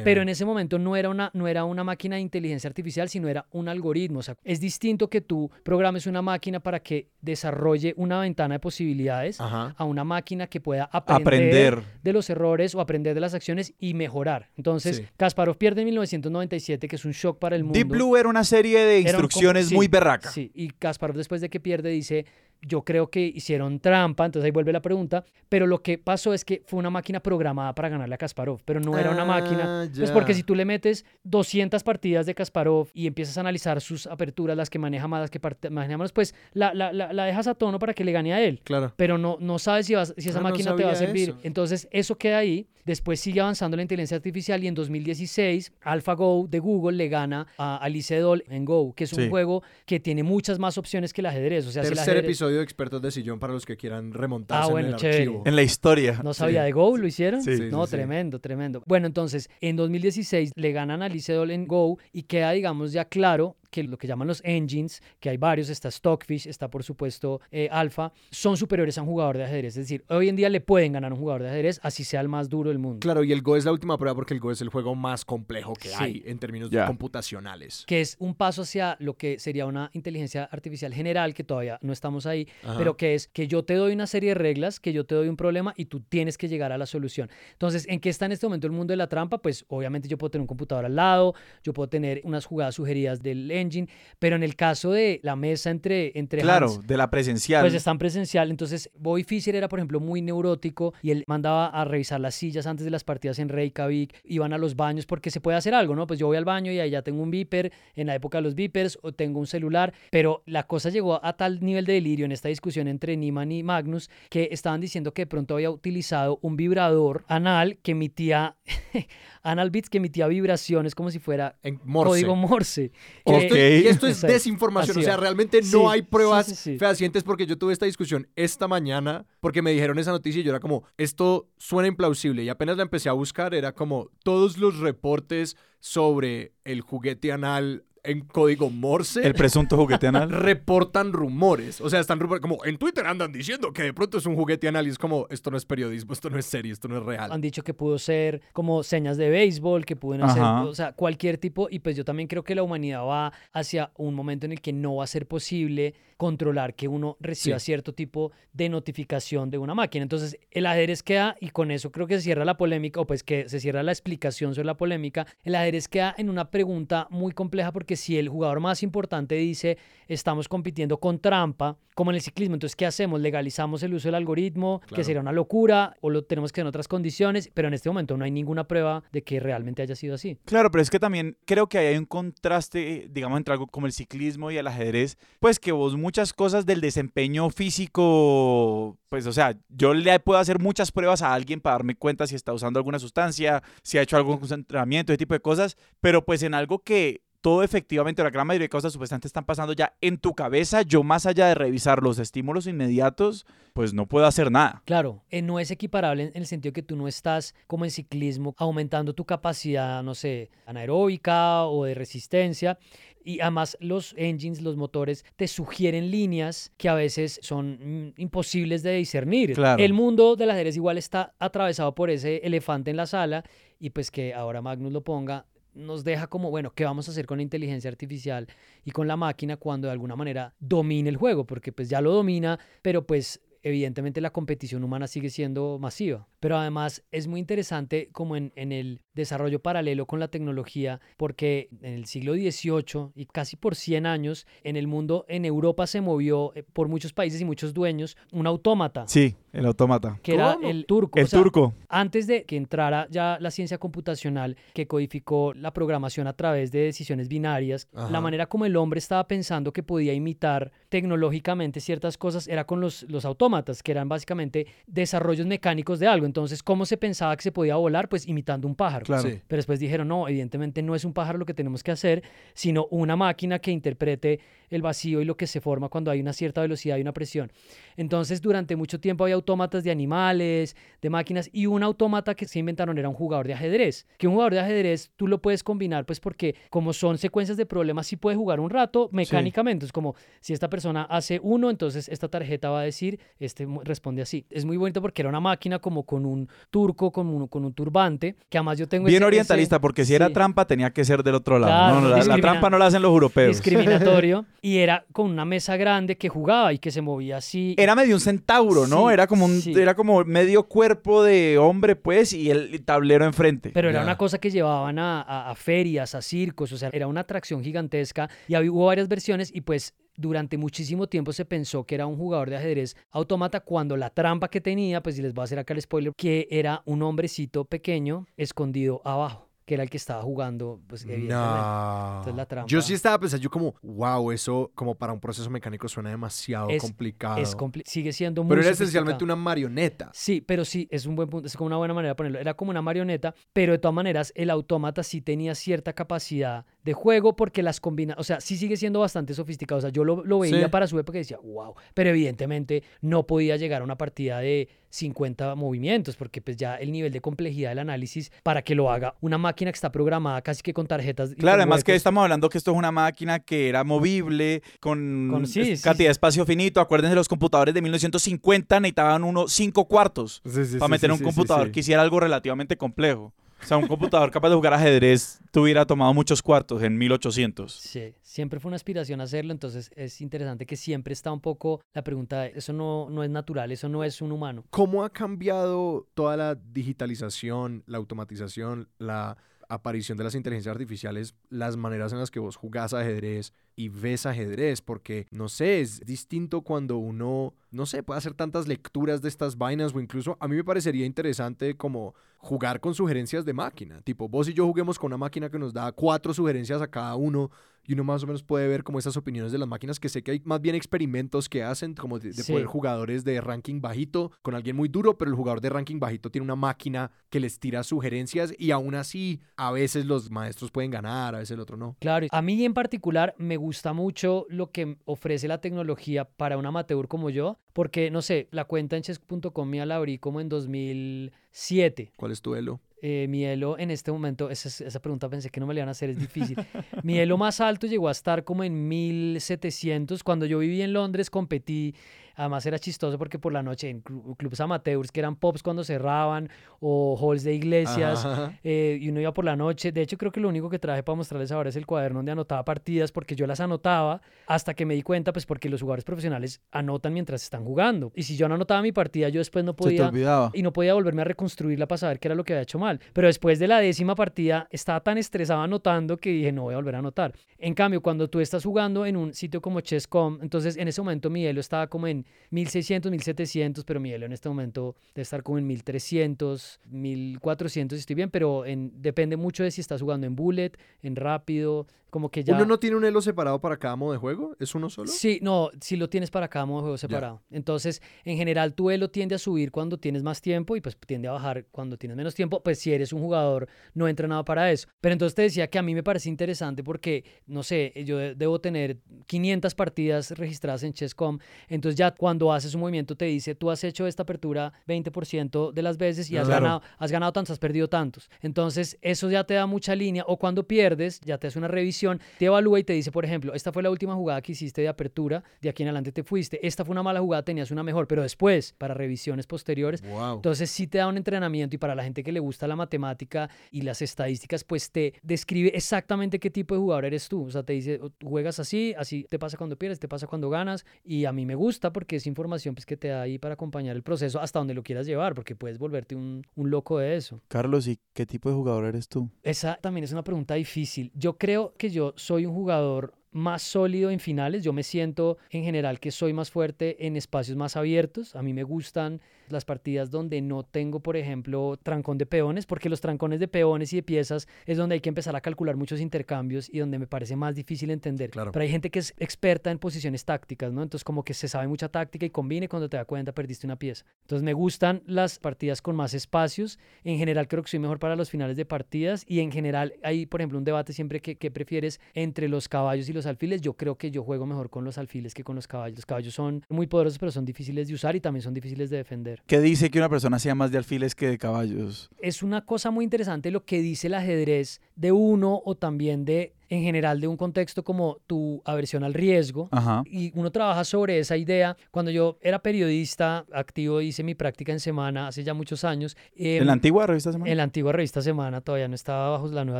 [0.03, 3.27] Pero en ese momento no era, una, no era una máquina de inteligencia artificial, sino
[3.27, 4.19] era un algoritmo.
[4.19, 8.59] O sea, es distinto que tú programes una máquina para que desarrolle una ventana de
[8.59, 9.75] posibilidades Ajá.
[9.77, 11.83] a una máquina que pueda aprender, Aprender.
[12.03, 14.49] de los errores o aprender de las acciones y mejorar.
[14.57, 15.05] Entonces, Sí.
[15.17, 17.77] Kasparov pierde en 1997, que es un shock para el mundo.
[17.77, 20.29] Deep Blue era una serie de un instrucciones sí, muy berraca.
[20.31, 22.25] Sí, y Kasparov después de que pierde dice,
[22.61, 26.43] yo creo que hicieron trampa, entonces ahí vuelve la pregunta, pero lo que pasó es
[26.43, 29.87] que fue una máquina programada para ganarle a Kasparov, pero no era una máquina, Ah,
[29.95, 34.07] pues porque si tú le metes 200 partidas de Kasparov y empiezas a analizar sus
[34.07, 37.47] aperturas, las que maneja más, las que maneja menos, pues la, la, la, la dejas
[37.47, 38.93] a tono para que le gane a él Claro.
[38.97, 41.29] pero no, no sabes si, vas- si esa Ah, no máquina te va a servir.
[41.29, 41.39] eso.
[41.43, 42.67] Entonces, eso queda ahí.
[42.85, 47.77] Después sigue avanzando la inteligencia artificial y en 2016 AlphaGo de Google le gana a
[47.77, 49.29] Alice Doll en Go, que es un Sí.
[49.29, 51.67] juego que tiene muchas más opciones que el ajedrez.
[51.67, 54.13] O sea, si el Tercer ajedrez- episodio de Expertos de Sillón para los que quieran
[54.13, 55.17] remontarse Ah, bueno, en el chévere.
[55.23, 55.43] archivo.
[55.45, 56.19] En la historia.
[56.23, 57.41] No sabía de Go, ¿lo hicieron?
[57.43, 57.55] Sí.
[57.57, 57.97] Sí, no, sí, sí.
[57.97, 58.83] tremendo, tremendo.
[58.85, 63.05] Bueno, entonces, en 2016 le ganan a Alice Doll en Go y queda, digamos, ya
[63.05, 67.41] claro que lo que llaman los engines, que hay varios, está Stockfish, está por supuesto
[67.51, 69.77] eh, Alpha, son superiores a un jugador de ajedrez.
[69.77, 72.21] Es decir, hoy en día le pueden ganar a un jugador de ajedrez, así sea
[72.21, 72.99] el más duro del mundo.
[72.99, 75.25] Claro, y el Go es la última prueba porque el Go es el juego más
[75.25, 75.95] complejo que Sí.
[75.99, 76.85] hay en términos Ya.
[76.87, 77.83] computacionales.
[77.87, 81.93] que es un paso hacia lo que sería una inteligencia artificial general, que todavía no
[81.93, 82.77] estamos ahí, Ajá.
[82.77, 85.27] pero que es que yo te doy una serie de reglas, que yo te doy
[85.27, 87.29] un problema y tú tienes que llegar a la solución.
[87.53, 89.37] Entonces, ¿en qué está en este momento el mundo de la trampa?
[89.39, 93.21] Pues obviamente yo puedo tener un computador al lado, yo puedo tener unas jugadas sugeridas
[93.21, 93.87] del engine,
[94.19, 97.61] pero en el caso de la mesa entre, entre Claro, Hans, de la presencial.
[97.63, 98.49] pues están presencial.
[98.49, 102.65] Entonces, Bobby Fischer era, por ejemplo, muy neurótico y él mandaba a revisar las sillas
[102.67, 105.95] antes de las partidas en Reykjavik, iban a los baños porque se puede hacer algo,
[105.95, 106.07] ¿no?
[106.07, 108.43] Pues yo voy al baño y ahí ya tengo un beeper, en la época de
[108.43, 112.25] los beepers, o tengo un celular, pero la cosa llegó a tal nivel de delirio
[112.25, 116.39] en esta discusión entre Niemann y Magnus que estaban diciendo que de pronto había utilizado
[116.41, 118.55] un vibrador anal que emitía,
[119.43, 122.09] anal beats que emitía vibraciones como si fuera En Morse.
[122.09, 122.91] código Morse.
[123.25, 124.33] Y esto, y esto es Exacto.
[124.33, 126.77] desinformación, Así o sea, realmente Sí, no hay pruebas sí, sí.
[126.77, 130.51] fehacientes porque yo tuve esta discusión esta mañana porque me dijeron esa noticia y yo
[130.51, 134.79] era como, esto suena implausible y apenas la empecé a buscar era como todos los
[134.79, 140.29] reportes sobre el juguete anal en código Morse El presunto juguete anal.
[140.29, 141.81] reportan rumores.
[141.81, 144.67] O sea, están rumores como en Twitter andan diciendo que de pronto es un juguete
[144.67, 147.03] anal y es como esto no es periodismo, esto no es serio, esto no es
[147.03, 147.31] real.
[147.31, 150.63] Han dicho que pudo ser como señas de béisbol, que pueden hacer, Ajá.
[150.63, 151.67] o sea, cualquier tipo.
[151.69, 154.73] Y pues yo también creo que la humanidad va hacia un momento en el que
[154.73, 157.65] no va a ser posible controlar que uno reciba Sí.
[157.67, 160.03] cierto tipo de notificación de una máquina.
[160.03, 163.23] Entonces, el ajedrez queda, y con eso creo que se cierra la polémica, o pues
[163.23, 167.31] que se cierra la explicación sobre la polémica, el ajedrez queda en una pregunta muy
[167.31, 169.77] compleja porque si el jugador más importante dice,
[170.09, 173.19] estamos compitiendo con trampa, como en el ciclismo, entonces, ¿qué hacemos?
[173.21, 174.79] ¿Legalizamos el uso del algoritmo?
[174.81, 174.95] Claro.
[174.95, 178.15] Que sería una locura, o lo tenemos que en otras condiciones, pero en este momento
[178.17, 180.37] no hay ninguna prueba de que realmente haya sido así.
[180.45, 183.91] Claro, pero es que también creo que hay un contraste, digamos, entre algo como el
[183.93, 189.55] ciclismo y el ajedrez, pues que vos muchas cosas del desempeño físico, pues o sea,
[189.69, 192.97] yo le puedo hacer muchas pruebas a alguien para darme cuenta si está usando alguna
[192.97, 197.21] sustancia, si ha hecho algún entrenamiento, ese tipo de cosas, pero pues en algo que
[197.41, 201.03] todo efectivamente, la gran mayoría de cosas supuestamente están pasando ya en tu cabeza, yo
[201.03, 204.81] más allá de revisar los estímulos inmediatos, pues no puedo hacer nada.
[204.85, 208.55] Claro, eh, no es equiparable en el sentido que tú no estás como en ciclismo
[208.57, 212.77] aumentando tu capacidad, no sé, anaeróbica o de resistencia.
[213.23, 218.83] Y además los engines, los motores, te sugieren líneas que a veces son mm, imposibles
[218.83, 219.53] de discernir.
[219.53, 219.83] Claro.
[219.83, 223.43] El mundo del ajedrez igual está atravesado por ese elefante en la sala
[223.79, 227.25] y pues que ahora Magnus lo ponga nos deja como, bueno, ¿qué vamos a hacer
[227.25, 228.47] con la inteligencia artificial
[228.83, 231.45] y con la máquina cuando de alguna manera domine el juego?
[231.45, 236.27] Porque pues ya lo domina, pero pues evidentemente la competición humana sigue siendo masiva.
[236.39, 241.69] Pero además es muy interesante como en, en el desarrollo paralelo con la tecnología, porque
[241.81, 246.01] en el siglo XVIII y casi por 100 años, en el mundo, en Europa se
[246.01, 250.19] movió eh, por muchos países y muchos dueños un autómata, Sí, el autómata.
[250.23, 251.19] que era el turco.
[251.19, 251.73] El O sea, turco.
[251.87, 256.79] antes de que entrara ya la ciencia computacional que codificó la programación a través de
[256.79, 258.09] decisiones binarias, Ajá.
[258.09, 262.79] la manera como el hombre estaba pensando que podía imitar tecnológicamente ciertas cosas era con
[262.81, 266.25] los, los autómatas, que eran básicamente desarrollos mecánicos de algo.
[266.25, 268.07] Entonces, ¿cómo se pensaba que se podía volar?
[268.09, 269.05] Pues imitando un pájaro.
[269.09, 269.27] Claro.
[269.27, 269.41] Sí.
[269.47, 272.21] Pero después dijeron, no, evidentemente no es un pájaro lo que tenemos que hacer,
[272.53, 274.39] sino una máquina que interprete
[274.69, 277.51] el vacío y lo que se forma cuando hay una cierta velocidad y una presión.
[277.97, 282.59] Entonces, durante mucho tiempo había autómatas de animales, de máquinas, y un autómata que se
[282.59, 284.07] inventaron era un jugador de ajedrez.
[284.17, 287.65] Que un jugador de ajedrez tú lo puedes combinar, pues porque como son secuencias de
[287.65, 289.85] problemas, sí puede jugar un rato mecánicamente.
[289.85, 294.21] Es como si esta persona hace uno, entonces esta tarjeta va a decir, este responde
[294.21, 294.45] así.
[294.49, 297.73] Es muy bonito porque era una máquina como con un turco, con un, con un
[297.73, 301.03] turbante, que además yo tengo Bien ese- orientalista, ese- porque si era trampa tenía que
[301.03, 301.71] ser del otro lado.
[301.73, 303.55] Claro, no, no, la, trampa no la hacen los europeos.
[303.57, 307.75] discriminatorio y era con una mesa grande que jugaba y que se movía así.
[307.77, 309.07] Era medio un centauro, ¿no?
[309.07, 309.73] Sí, era como un, sí.
[309.73, 313.71] era como medio cuerpo de hombre, pues, y el tablero enfrente.
[313.73, 317.07] Pero era una cosa que llevaban a, a- a ferias, a circos, o sea, era
[317.07, 321.85] una atracción gigantesca y había, hubo varias versiones y pues durante muchísimo tiempo se pensó
[321.85, 325.33] que era un jugador de ajedrez autómata cuando la trampa que tenía, pues si les
[325.33, 329.83] voy a hacer acá el spoiler, que era un hombrecito pequeño escondido abajo, que era
[329.83, 331.35] el que estaba jugando, pues evidentemente.
[331.35, 332.07] No.
[332.17, 335.47] Entonces, la trampa- Yo sí estaba pensando, yo como, wow, eso como para un proceso
[335.51, 337.37] mecánico suena demasiado Es- complicado.
[337.37, 340.09] Es compli- sigue siendo muy Pero era esencialmente una marioneta.
[340.11, 342.39] Sí, pero sí, es un buen punto, es como una buena manera de ponerlo.
[342.39, 346.93] Era como una marioneta, pero de todas maneras el autómata sí tenía cierta capacidad de
[346.93, 349.77] juego porque las combina, o sea, sí sigue siendo bastante sofisticado.
[349.77, 350.71] O sea, yo lo, lo veía Sí.
[350.71, 354.67] para su época y decía, wow, pero evidentemente no podía llegar a una partida de
[354.89, 359.15] 50 movimientos porque pues ya el nivel de complejidad del análisis para que lo haga
[359.21, 361.31] una máquina que está programada casi que con tarjetas.
[361.31, 364.61] y Claro, con además que estamos hablando que esto es una máquina que era movible,
[364.79, 366.07] con, Con- sí, es- sí, cantidad sí.
[366.07, 366.81] de espacio finito.
[366.81, 370.41] Acuérdense, los computadores de 1950 necesitaban unos 5 cuartos
[370.79, 373.33] para meter un computador que hiciera algo relativamente complejo.
[373.61, 377.71] O sea, un computador capaz de jugar ajedrez tuviera tomado muchos cuartos en 1800.
[377.71, 382.03] Sí, siempre fue una aspiración hacerlo, entonces es interesante que siempre está un poco la
[382.03, 384.63] pregunta de, eso no, no es natural, eso no es un humano.
[384.69, 389.37] ¿Cómo ha cambiado toda la digitalización, la automatización, la
[389.69, 394.25] aparición de las inteligencias artificiales, las maneras en las que vos jugás ajedrez y ves
[394.25, 394.81] ajedrez?
[394.81, 399.57] Porque, no sé, es distinto cuando uno, no sé, puede hacer tantas lecturas de estas
[399.57, 404.01] vainas o incluso a mí me parecería interesante como jugar con sugerencias de máquina.
[404.01, 407.15] Tipo, vos y yo juguemos con una máquina que nos da cuatro sugerencias a cada
[407.15, 407.51] uno
[407.85, 410.21] y uno más o menos puede ver como esas opiniones de las máquinas que sé
[410.21, 412.51] que hay más bien experimentos que hacen como de, de Sí.
[412.53, 416.29] poder jugadores de ranking bajito con alguien muy duro, pero el jugador de ranking bajito
[416.29, 420.91] tiene una máquina que les tira sugerencias y aún así a veces los maestros pueden
[420.91, 421.95] ganar, a veces el otro no.
[421.99, 426.65] Claro, a mí en particular me gusta mucho lo que ofrece la tecnología para un
[426.65, 430.49] amateur como yo, porque no sé, la cuenta en chess.com mía la abrí como en
[430.49, 432.11] 2007.
[432.17, 432.81] ¿Cuál es tu elo?
[433.01, 435.79] Eh, mi elo en este momento, esa, es- esa pregunta pensé que no me la
[435.79, 436.57] iban a hacer, es difícil.
[437.03, 440.23] mi elo más alto llegó a estar como en 1700.
[440.23, 441.95] Cuando yo viví en Londres competí,
[442.39, 445.83] además era chistoso porque por la noche en clu- clubes amateurs que eran pops cuando
[445.83, 448.25] cerraban o halls de iglesias.
[448.63, 449.91] Eh, y uno iba por la noche.
[449.91, 452.31] De hecho, creo que lo único que traje para mostrarles ahora es el cuaderno donde
[452.31, 456.03] anotaba partidas, porque yo las anotaba hasta que me di cuenta, pues porque los jugadores
[456.05, 458.11] profesionales anotan mientras están jugando.
[458.15, 460.09] Y si yo no anotaba mi partida, yo después no podía
[460.53, 462.99] y no podía volverme a reconstruirla para saber qué era lo que había hecho mal.
[463.13, 466.77] Pero después de la décima partida estaba tan estresado anotando que dije, no voy a
[466.77, 467.33] volver a anotar.
[467.57, 471.29] En cambio, cuando tú estás jugando en un sitio como Chess.com, entonces en ese momento
[471.29, 475.57] mi elo estaba como en 1600, 1700, pero mi en este momento debe estar como
[475.57, 480.35] en 1300, 1400, si estoy bien, pero en, depende mucho de si estás jugando en
[480.35, 480.71] bullet,
[481.01, 482.55] en rápido, como que ya...
[482.55, 484.55] ¿Uno no tiene un elo separado para cada modo de juego?
[484.59, 485.11] ¿Es uno solo?
[485.11, 487.41] Sí, no, si lo tienes para cada modo de juego separado.
[487.51, 491.27] Entonces, en general, tu elo tiende a subir cuando tienes más tiempo y pues tiende
[491.27, 494.87] a bajar cuando tienes menos tiempo, pues si eres un jugador no entrenado para eso.
[495.01, 498.35] Pero entonces te decía que a mí me parece interesante porque, no sé, yo de-
[498.35, 498.97] debo tener
[499.27, 503.83] 500 partidas registradas en Chess.com, entonces ya cuando haces un movimiento te dice, tú has
[503.83, 506.63] hecho esta apertura 20% de las veces y has Claro.
[506.63, 508.29] ganado, has ganado tantos, has perdido tantos.
[508.41, 511.98] Entonces, eso ya te da mucha línea o cuando pierdes, ya te hace una revisión,
[512.37, 514.87] te evalúa y te dice, por ejemplo, esta fue la última jugada que hiciste de
[514.87, 518.07] apertura, de aquí en adelante te fuiste, esta fue una mala jugada, tenías una mejor,
[518.07, 520.35] pero después, para revisiones posteriores, Wow.
[520.35, 523.49] entonces sí te da un entrenamiento y para la gente que le gusta la matemática
[523.71, 527.45] y las estadísticas, pues te describe exactamente qué tipo de jugador eres tú.
[527.45, 530.27] O sea, te dice, "Oh, tú juegas así, así te pasa cuando pierdes, te pasa
[530.27, 530.85] cuando ganas.
[531.03, 533.95] Y a mí me gusta porque es información pues, que te da ahí para acompañar
[533.95, 537.41] el proceso hasta donde lo quieras llevar, porque puedes volverte un, un loco de eso.
[537.47, 539.29] Carlos, ¿y qué tipo de jugador eres tú?
[539.43, 541.11] Esa también es una pregunta difícil.
[541.15, 544.63] Yo creo que yo soy un jugador más sólido en finales.
[544.63, 548.35] Yo me siento en general que soy más fuerte en espacios más abiertos.
[548.35, 549.21] A mí me gustan
[549.51, 553.93] las partidas donde no tengo, por ejemplo, trancón de peones, porque los trancones de peones
[553.93, 557.07] y de piezas es donde hay que empezar a calcular muchos intercambios y donde me
[557.07, 558.29] parece más difícil entender.
[558.31, 558.51] Claro.
[558.51, 560.83] Pero hay gente que es experta en posiciones tácticas, ¿no?
[560.83, 563.77] Entonces como que se sabe mucha táctica y combine cuando te da cuenta perdiste una
[563.77, 564.05] pieza.
[564.21, 566.79] Entonces me gustan las partidas con más espacios.
[567.03, 570.25] En general creo que soy mejor para los finales de partidas y en general hay,
[570.25, 573.61] por ejemplo, un debate siempre que, que prefieres entre los caballos y los alfiles.
[573.61, 575.97] Yo creo que yo juego mejor con los alfiles que con los caballos.
[575.97, 578.97] Los caballos son muy poderosos, pero son difíciles de usar y también son difíciles de
[578.97, 579.38] defender.
[579.47, 582.09] ¿Qué dice que una persona sea más de alfiles que de caballos?
[582.19, 586.53] es una cosa muy interesante lo que dice el ajedrez de uno o también de,
[586.69, 589.69] en general, de un contexto como tu aversión al riesgo.
[589.71, 590.03] Ajá.
[590.05, 591.75] Y uno trabaja sobre esa idea.
[591.91, 596.15] Cuando yo era periodista activo, hice mi práctica en Semana hace ya muchos años.
[596.35, 597.51] ¿En em, la antigua revista Semana?
[597.51, 599.79] en la antigua revista Semana todavía no estaba bajo la nueva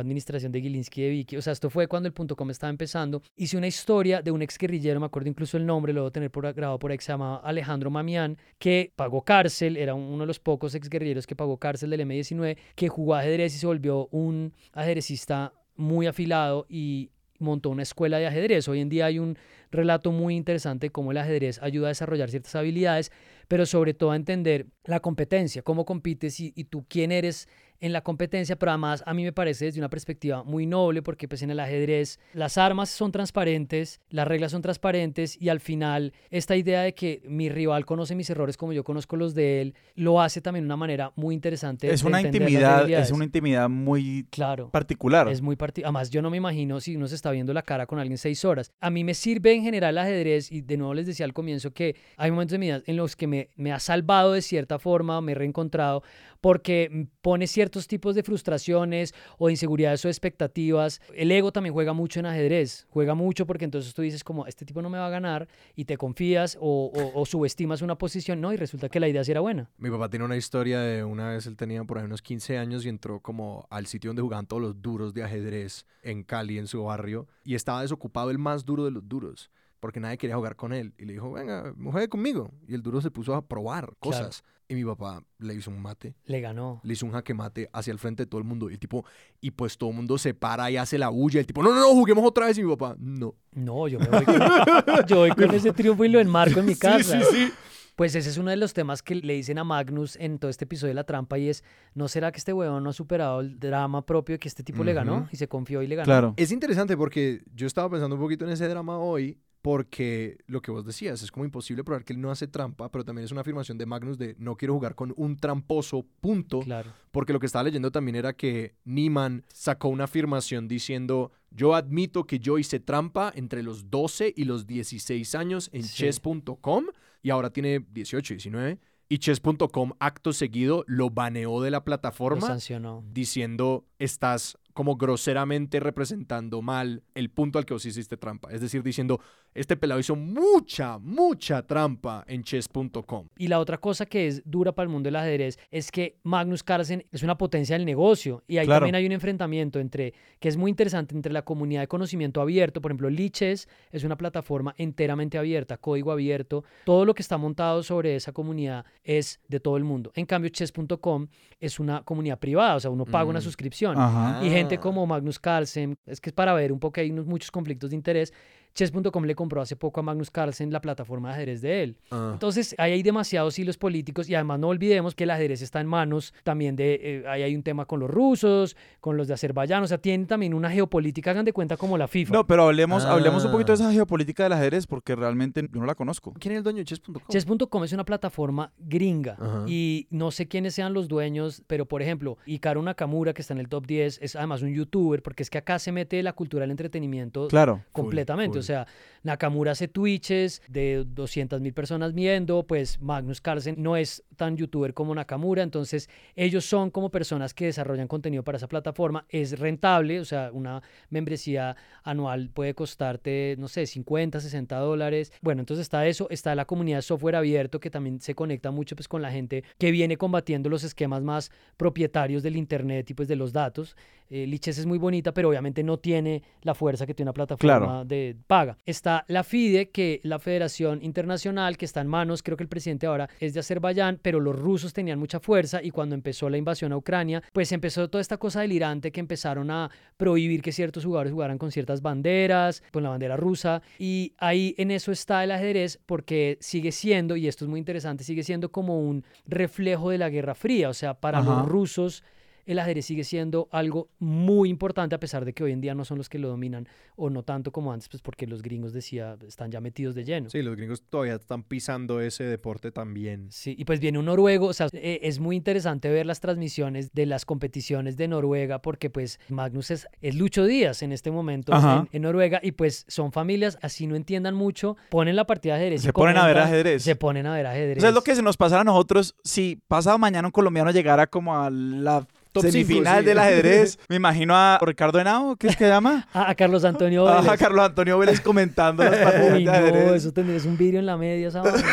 [0.00, 1.36] administración de Gilinski y de Vicky.
[1.36, 3.22] O sea, esto fue cuando el punto .com estaba empezando.
[3.36, 6.30] Hice una historia de un ex guerrillero, me acuerdo incluso el nombre, lo debo tener
[6.30, 10.20] por, grabado por ahí, que se llamaba Alejandro Mamián, que pagó cárcel, era un- uno
[10.24, 13.66] de los pocos ex guerrilleros que pagó cárcel del M19, que jugó ajedrez y se
[13.66, 18.68] volvió un ajedrecista muy afilado y montó una escuela de ajedrez.
[18.68, 19.36] Hoy en día hay un
[19.70, 23.10] relato muy interesante cómo el ajedrez ayuda a desarrollar ciertas habilidades,
[23.48, 27.48] pero sobre todo a entender la competencia, cómo compites y, y tú quién eres
[27.80, 31.26] en la competencia, pero además a mí me parece desde una perspectiva muy noble porque
[31.28, 36.12] pues en el ajedrez las armas son transparentes, las reglas son transparentes y al final
[36.30, 39.74] esta idea de que mi rival conoce mis errores como yo conozco los de él,
[39.94, 41.90] lo hace también de una manera muy interesante.
[41.90, 44.70] Es de una intimidad, es una intimidad muy Claro.
[44.70, 45.28] particular.
[45.28, 47.86] Es muy parti Además, yo no me imagino si uno se está viendo la cara
[47.86, 48.72] con alguien seis horas.
[48.80, 51.72] A mí me sirve en general el ajedrez y de nuevo les decía al comienzo
[51.72, 54.78] que hay momentos de mi vida en los que me, me ha salvado de cierta
[54.78, 56.02] forma, me he reencontrado,
[56.40, 61.00] porque pone ciertos tipos de frustraciones o de inseguridades o expectativas.
[61.14, 64.64] El ego también juega mucho en ajedrez, juega mucho porque entonces tú dices como, este
[64.64, 68.40] tipo no me va a ganar y te confías o, o- o subestimas una posición,
[68.40, 69.70] no, y resulta que la idea sí era buena.
[69.78, 72.84] Mi papá tiene una historia de una vez él tenía por ahí unos 15 años
[72.84, 76.66] y entró como al sitio donde jugaban todos los duros de ajedrez en Cali, en
[76.66, 79.50] su barrio, y estaba desocupado el más duro de los duros,
[79.80, 80.94] porque nadie quería jugar con él.
[80.98, 82.52] Y le dijo, venga, juegue conmigo.
[82.68, 84.44] Y el duro se puso a probar cosas.
[84.68, 86.80] Y mi papá le hizo un mate, Le ganó.
[86.84, 88.70] le hizo un jaque mate hacia el frente de todo el mundo.
[88.70, 89.04] Y el tipo,
[89.40, 91.40] y pues todo el mundo se para y hace la bulla.
[91.40, 92.56] El tipo, no, no, no, juguemos otra vez.
[92.58, 93.34] Y mi papá, no.
[93.52, 94.36] No, yo me voy con,
[95.08, 97.18] yo voy con ese triunfo y lo enmarco en mi casa.
[97.20, 97.52] Sí, sí, sí.
[97.96, 100.64] Pues ese es uno de los temas que le dicen a Magnus en todo este
[100.64, 101.64] episodio de La Trampa y es,
[101.94, 104.94] ¿no será que este huevón no ha superado el drama propio que este tipo le
[104.94, 106.06] ganó y se confió y le ganó?
[106.06, 106.34] Claro.
[106.38, 110.70] Es interesante porque yo estaba pensando un poquito en ese drama hoy, porque lo que
[110.70, 113.42] vos decías, es como imposible probar que él no hace trampa, pero también es una
[113.42, 116.60] afirmación de Magnus de no quiero jugar con un tramposo, punto.
[116.60, 116.92] Claro.
[117.10, 122.24] Porque lo que estaba leyendo también era que Niemann sacó una afirmación diciendo, yo admito
[122.26, 125.94] que yo hice trampa entre los 12 y los 16 años en Sí.
[126.04, 126.86] chess.com
[127.22, 128.78] y ahora tiene 18, 19.
[129.12, 133.02] y chess.com acto seguido lo baneó de la Lo plataforma sancionó.
[133.12, 138.52] diciendo estás como groseramente representando mal el punto al que vos hiciste trampa.
[138.52, 139.20] Es decir, diciendo,
[139.54, 143.28] este pelado hizo mucha, mucha trampa en chess.com.
[143.38, 146.62] Y la otra cosa que es dura para el mundo del ajedrez es que Magnus
[146.62, 148.80] Carlsen es una potencia del negocio y ahí Claro.
[148.80, 152.80] también hay un enfrentamiento entre, que es muy interesante, entre la comunidad de conocimiento abierto,
[152.80, 157.82] por ejemplo, Lichess es una plataforma enteramente abierta, código abierto, todo lo que está montado
[157.82, 160.12] sobre esa comunidad es de todo el mundo.
[160.14, 161.26] En cambio, chess.com
[161.58, 163.42] es una comunidad privada, o sea, uno paga una Mm.
[163.42, 163.98] suscripción.
[163.98, 164.44] Ajá.
[164.44, 167.50] Y gente como Magnus Carlsen, es que es para ver un poco, hay unos, muchos
[167.50, 168.32] conflictos de interés.
[168.74, 171.96] Chess.com le compró hace poco a Magnus Carlsen la plataforma de ajedrez de él.
[172.10, 172.30] Ah.
[172.32, 175.86] Entonces, ahí hay demasiados hilos políticos y además no olvidemos que el ajedrez está en
[175.86, 179.82] manos también de, eh, ahí hay un tema con los rusos, con los de Azerbaiyán,
[179.82, 182.32] o sea, tienen también una geopolítica, hagan de cuenta como la FIFA.
[182.32, 183.86] No, pero hablemos, hablemos un poquito de Ah.
[183.86, 186.34] esa geopolítica del ajedrez porque realmente yo no la conozco.
[186.38, 187.22] ¿Quién es el dueño de chess.com?
[187.28, 189.64] Chess.com es una plataforma gringa Ajá.
[189.66, 193.60] y no sé quiénes sean los dueños, pero por ejemplo, Hikaru Nakamura, que está en
[193.60, 196.62] el top 10, es además un youtuber, porque es que acá se mete la cultura
[196.62, 197.82] del entretenimiento Claro.
[197.92, 198.58] completamente.
[198.58, 198.59] full.
[198.60, 198.86] O sea,
[199.22, 204.94] Nakamura hace Twitches de 200 mil personas viendo, pues Magnus Carlsen no es tan youtuber
[204.94, 210.20] como Nakamura, entonces ellos son como personas que desarrollan contenido para esa plataforma, es rentable,
[210.20, 215.32] o sea, una membresía anual puede costarte, no sé, 50, 60 dólares.
[215.42, 218.96] Bueno, entonces está eso, está la comunidad de software abierto que también se conecta mucho
[218.96, 223.28] pues con la gente que viene combatiendo los esquemas más propietarios del internet y pues
[223.28, 223.96] de los datos.
[224.32, 227.78] Eh, Lichess es muy bonita, pero obviamente no tiene la fuerza que tiene una plataforma
[227.86, 228.04] Claro.
[228.04, 228.78] de paga.
[228.86, 233.06] Está la FIDE, que la Federación Internacional, que está en manos, creo que el presidente
[233.06, 236.92] ahora es de Azerbaiyán, pero los rusos tenían mucha fuerza y cuando empezó la invasión
[236.92, 241.32] a Ucrania, pues empezó toda esta cosa delirante que empezaron a prohibir que ciertos jugadores
[241.32, 245.98] jugaran con ciertas banderas, con la bandera rusa, y ahí en eso está el ajedrez
[246.06, 250.30] porque sigue siendo, y esto es muy interesante, sigue siendo como un reflejo de la
[250.30, 251.50] Guerra Fría, o sea, para Ajá.
[251.50, 252.24] los rusos
[252.72, 256.04] el ajedrez sigue siendo algo muy importante a pesar de que hoy en día no
[256.04, 259.36] son los que lo dominan o no tanto como antes, pues porque los gringos decía
[259.46, 260.50] están ya metidos de lleno.
[260.50, 263.48] Sí, los gringos todavía están pisando ese deporte también.
[263.50, 267.12] Sí, y pues viene un noruego, o sea, eh, es muy interesante ver las transmisiones
[267.12, 271.72] de las competiciones de Noruega porque pues Magnus es, es Lucho Díaz en este momento
[271.72, 275.80] en, en Noruega y pues son familias, así no entiendan mucho, ponen la partida de
[275.80, 276.02] ajedrez.
[276.02, 277.02] y Se ponen a ver ajedrez.
[277.02, 277.98] Se ponen a ver ajedrez.
[277.98, 280.90] O sea, es lo que se nos pasara a nosotros si pasado mañana un colombiano
[280.90, 283.24] llegara como a la Top cinco, semifinal sí.
[283.26, 283.98] del ajedrez.
[284.08, 286.26] Me imagino a Ricardo Henao, ¿qué es que llama?
[286.34, 287.58] Ah, a Carlos Antonio a Vélez.
[287.58, 290.12] Carlos Antonio Vélez comentando las partidas Uy, de no, ajedrez.
[290.12, 291.84] eso tendrías un vídeo en la media vaina.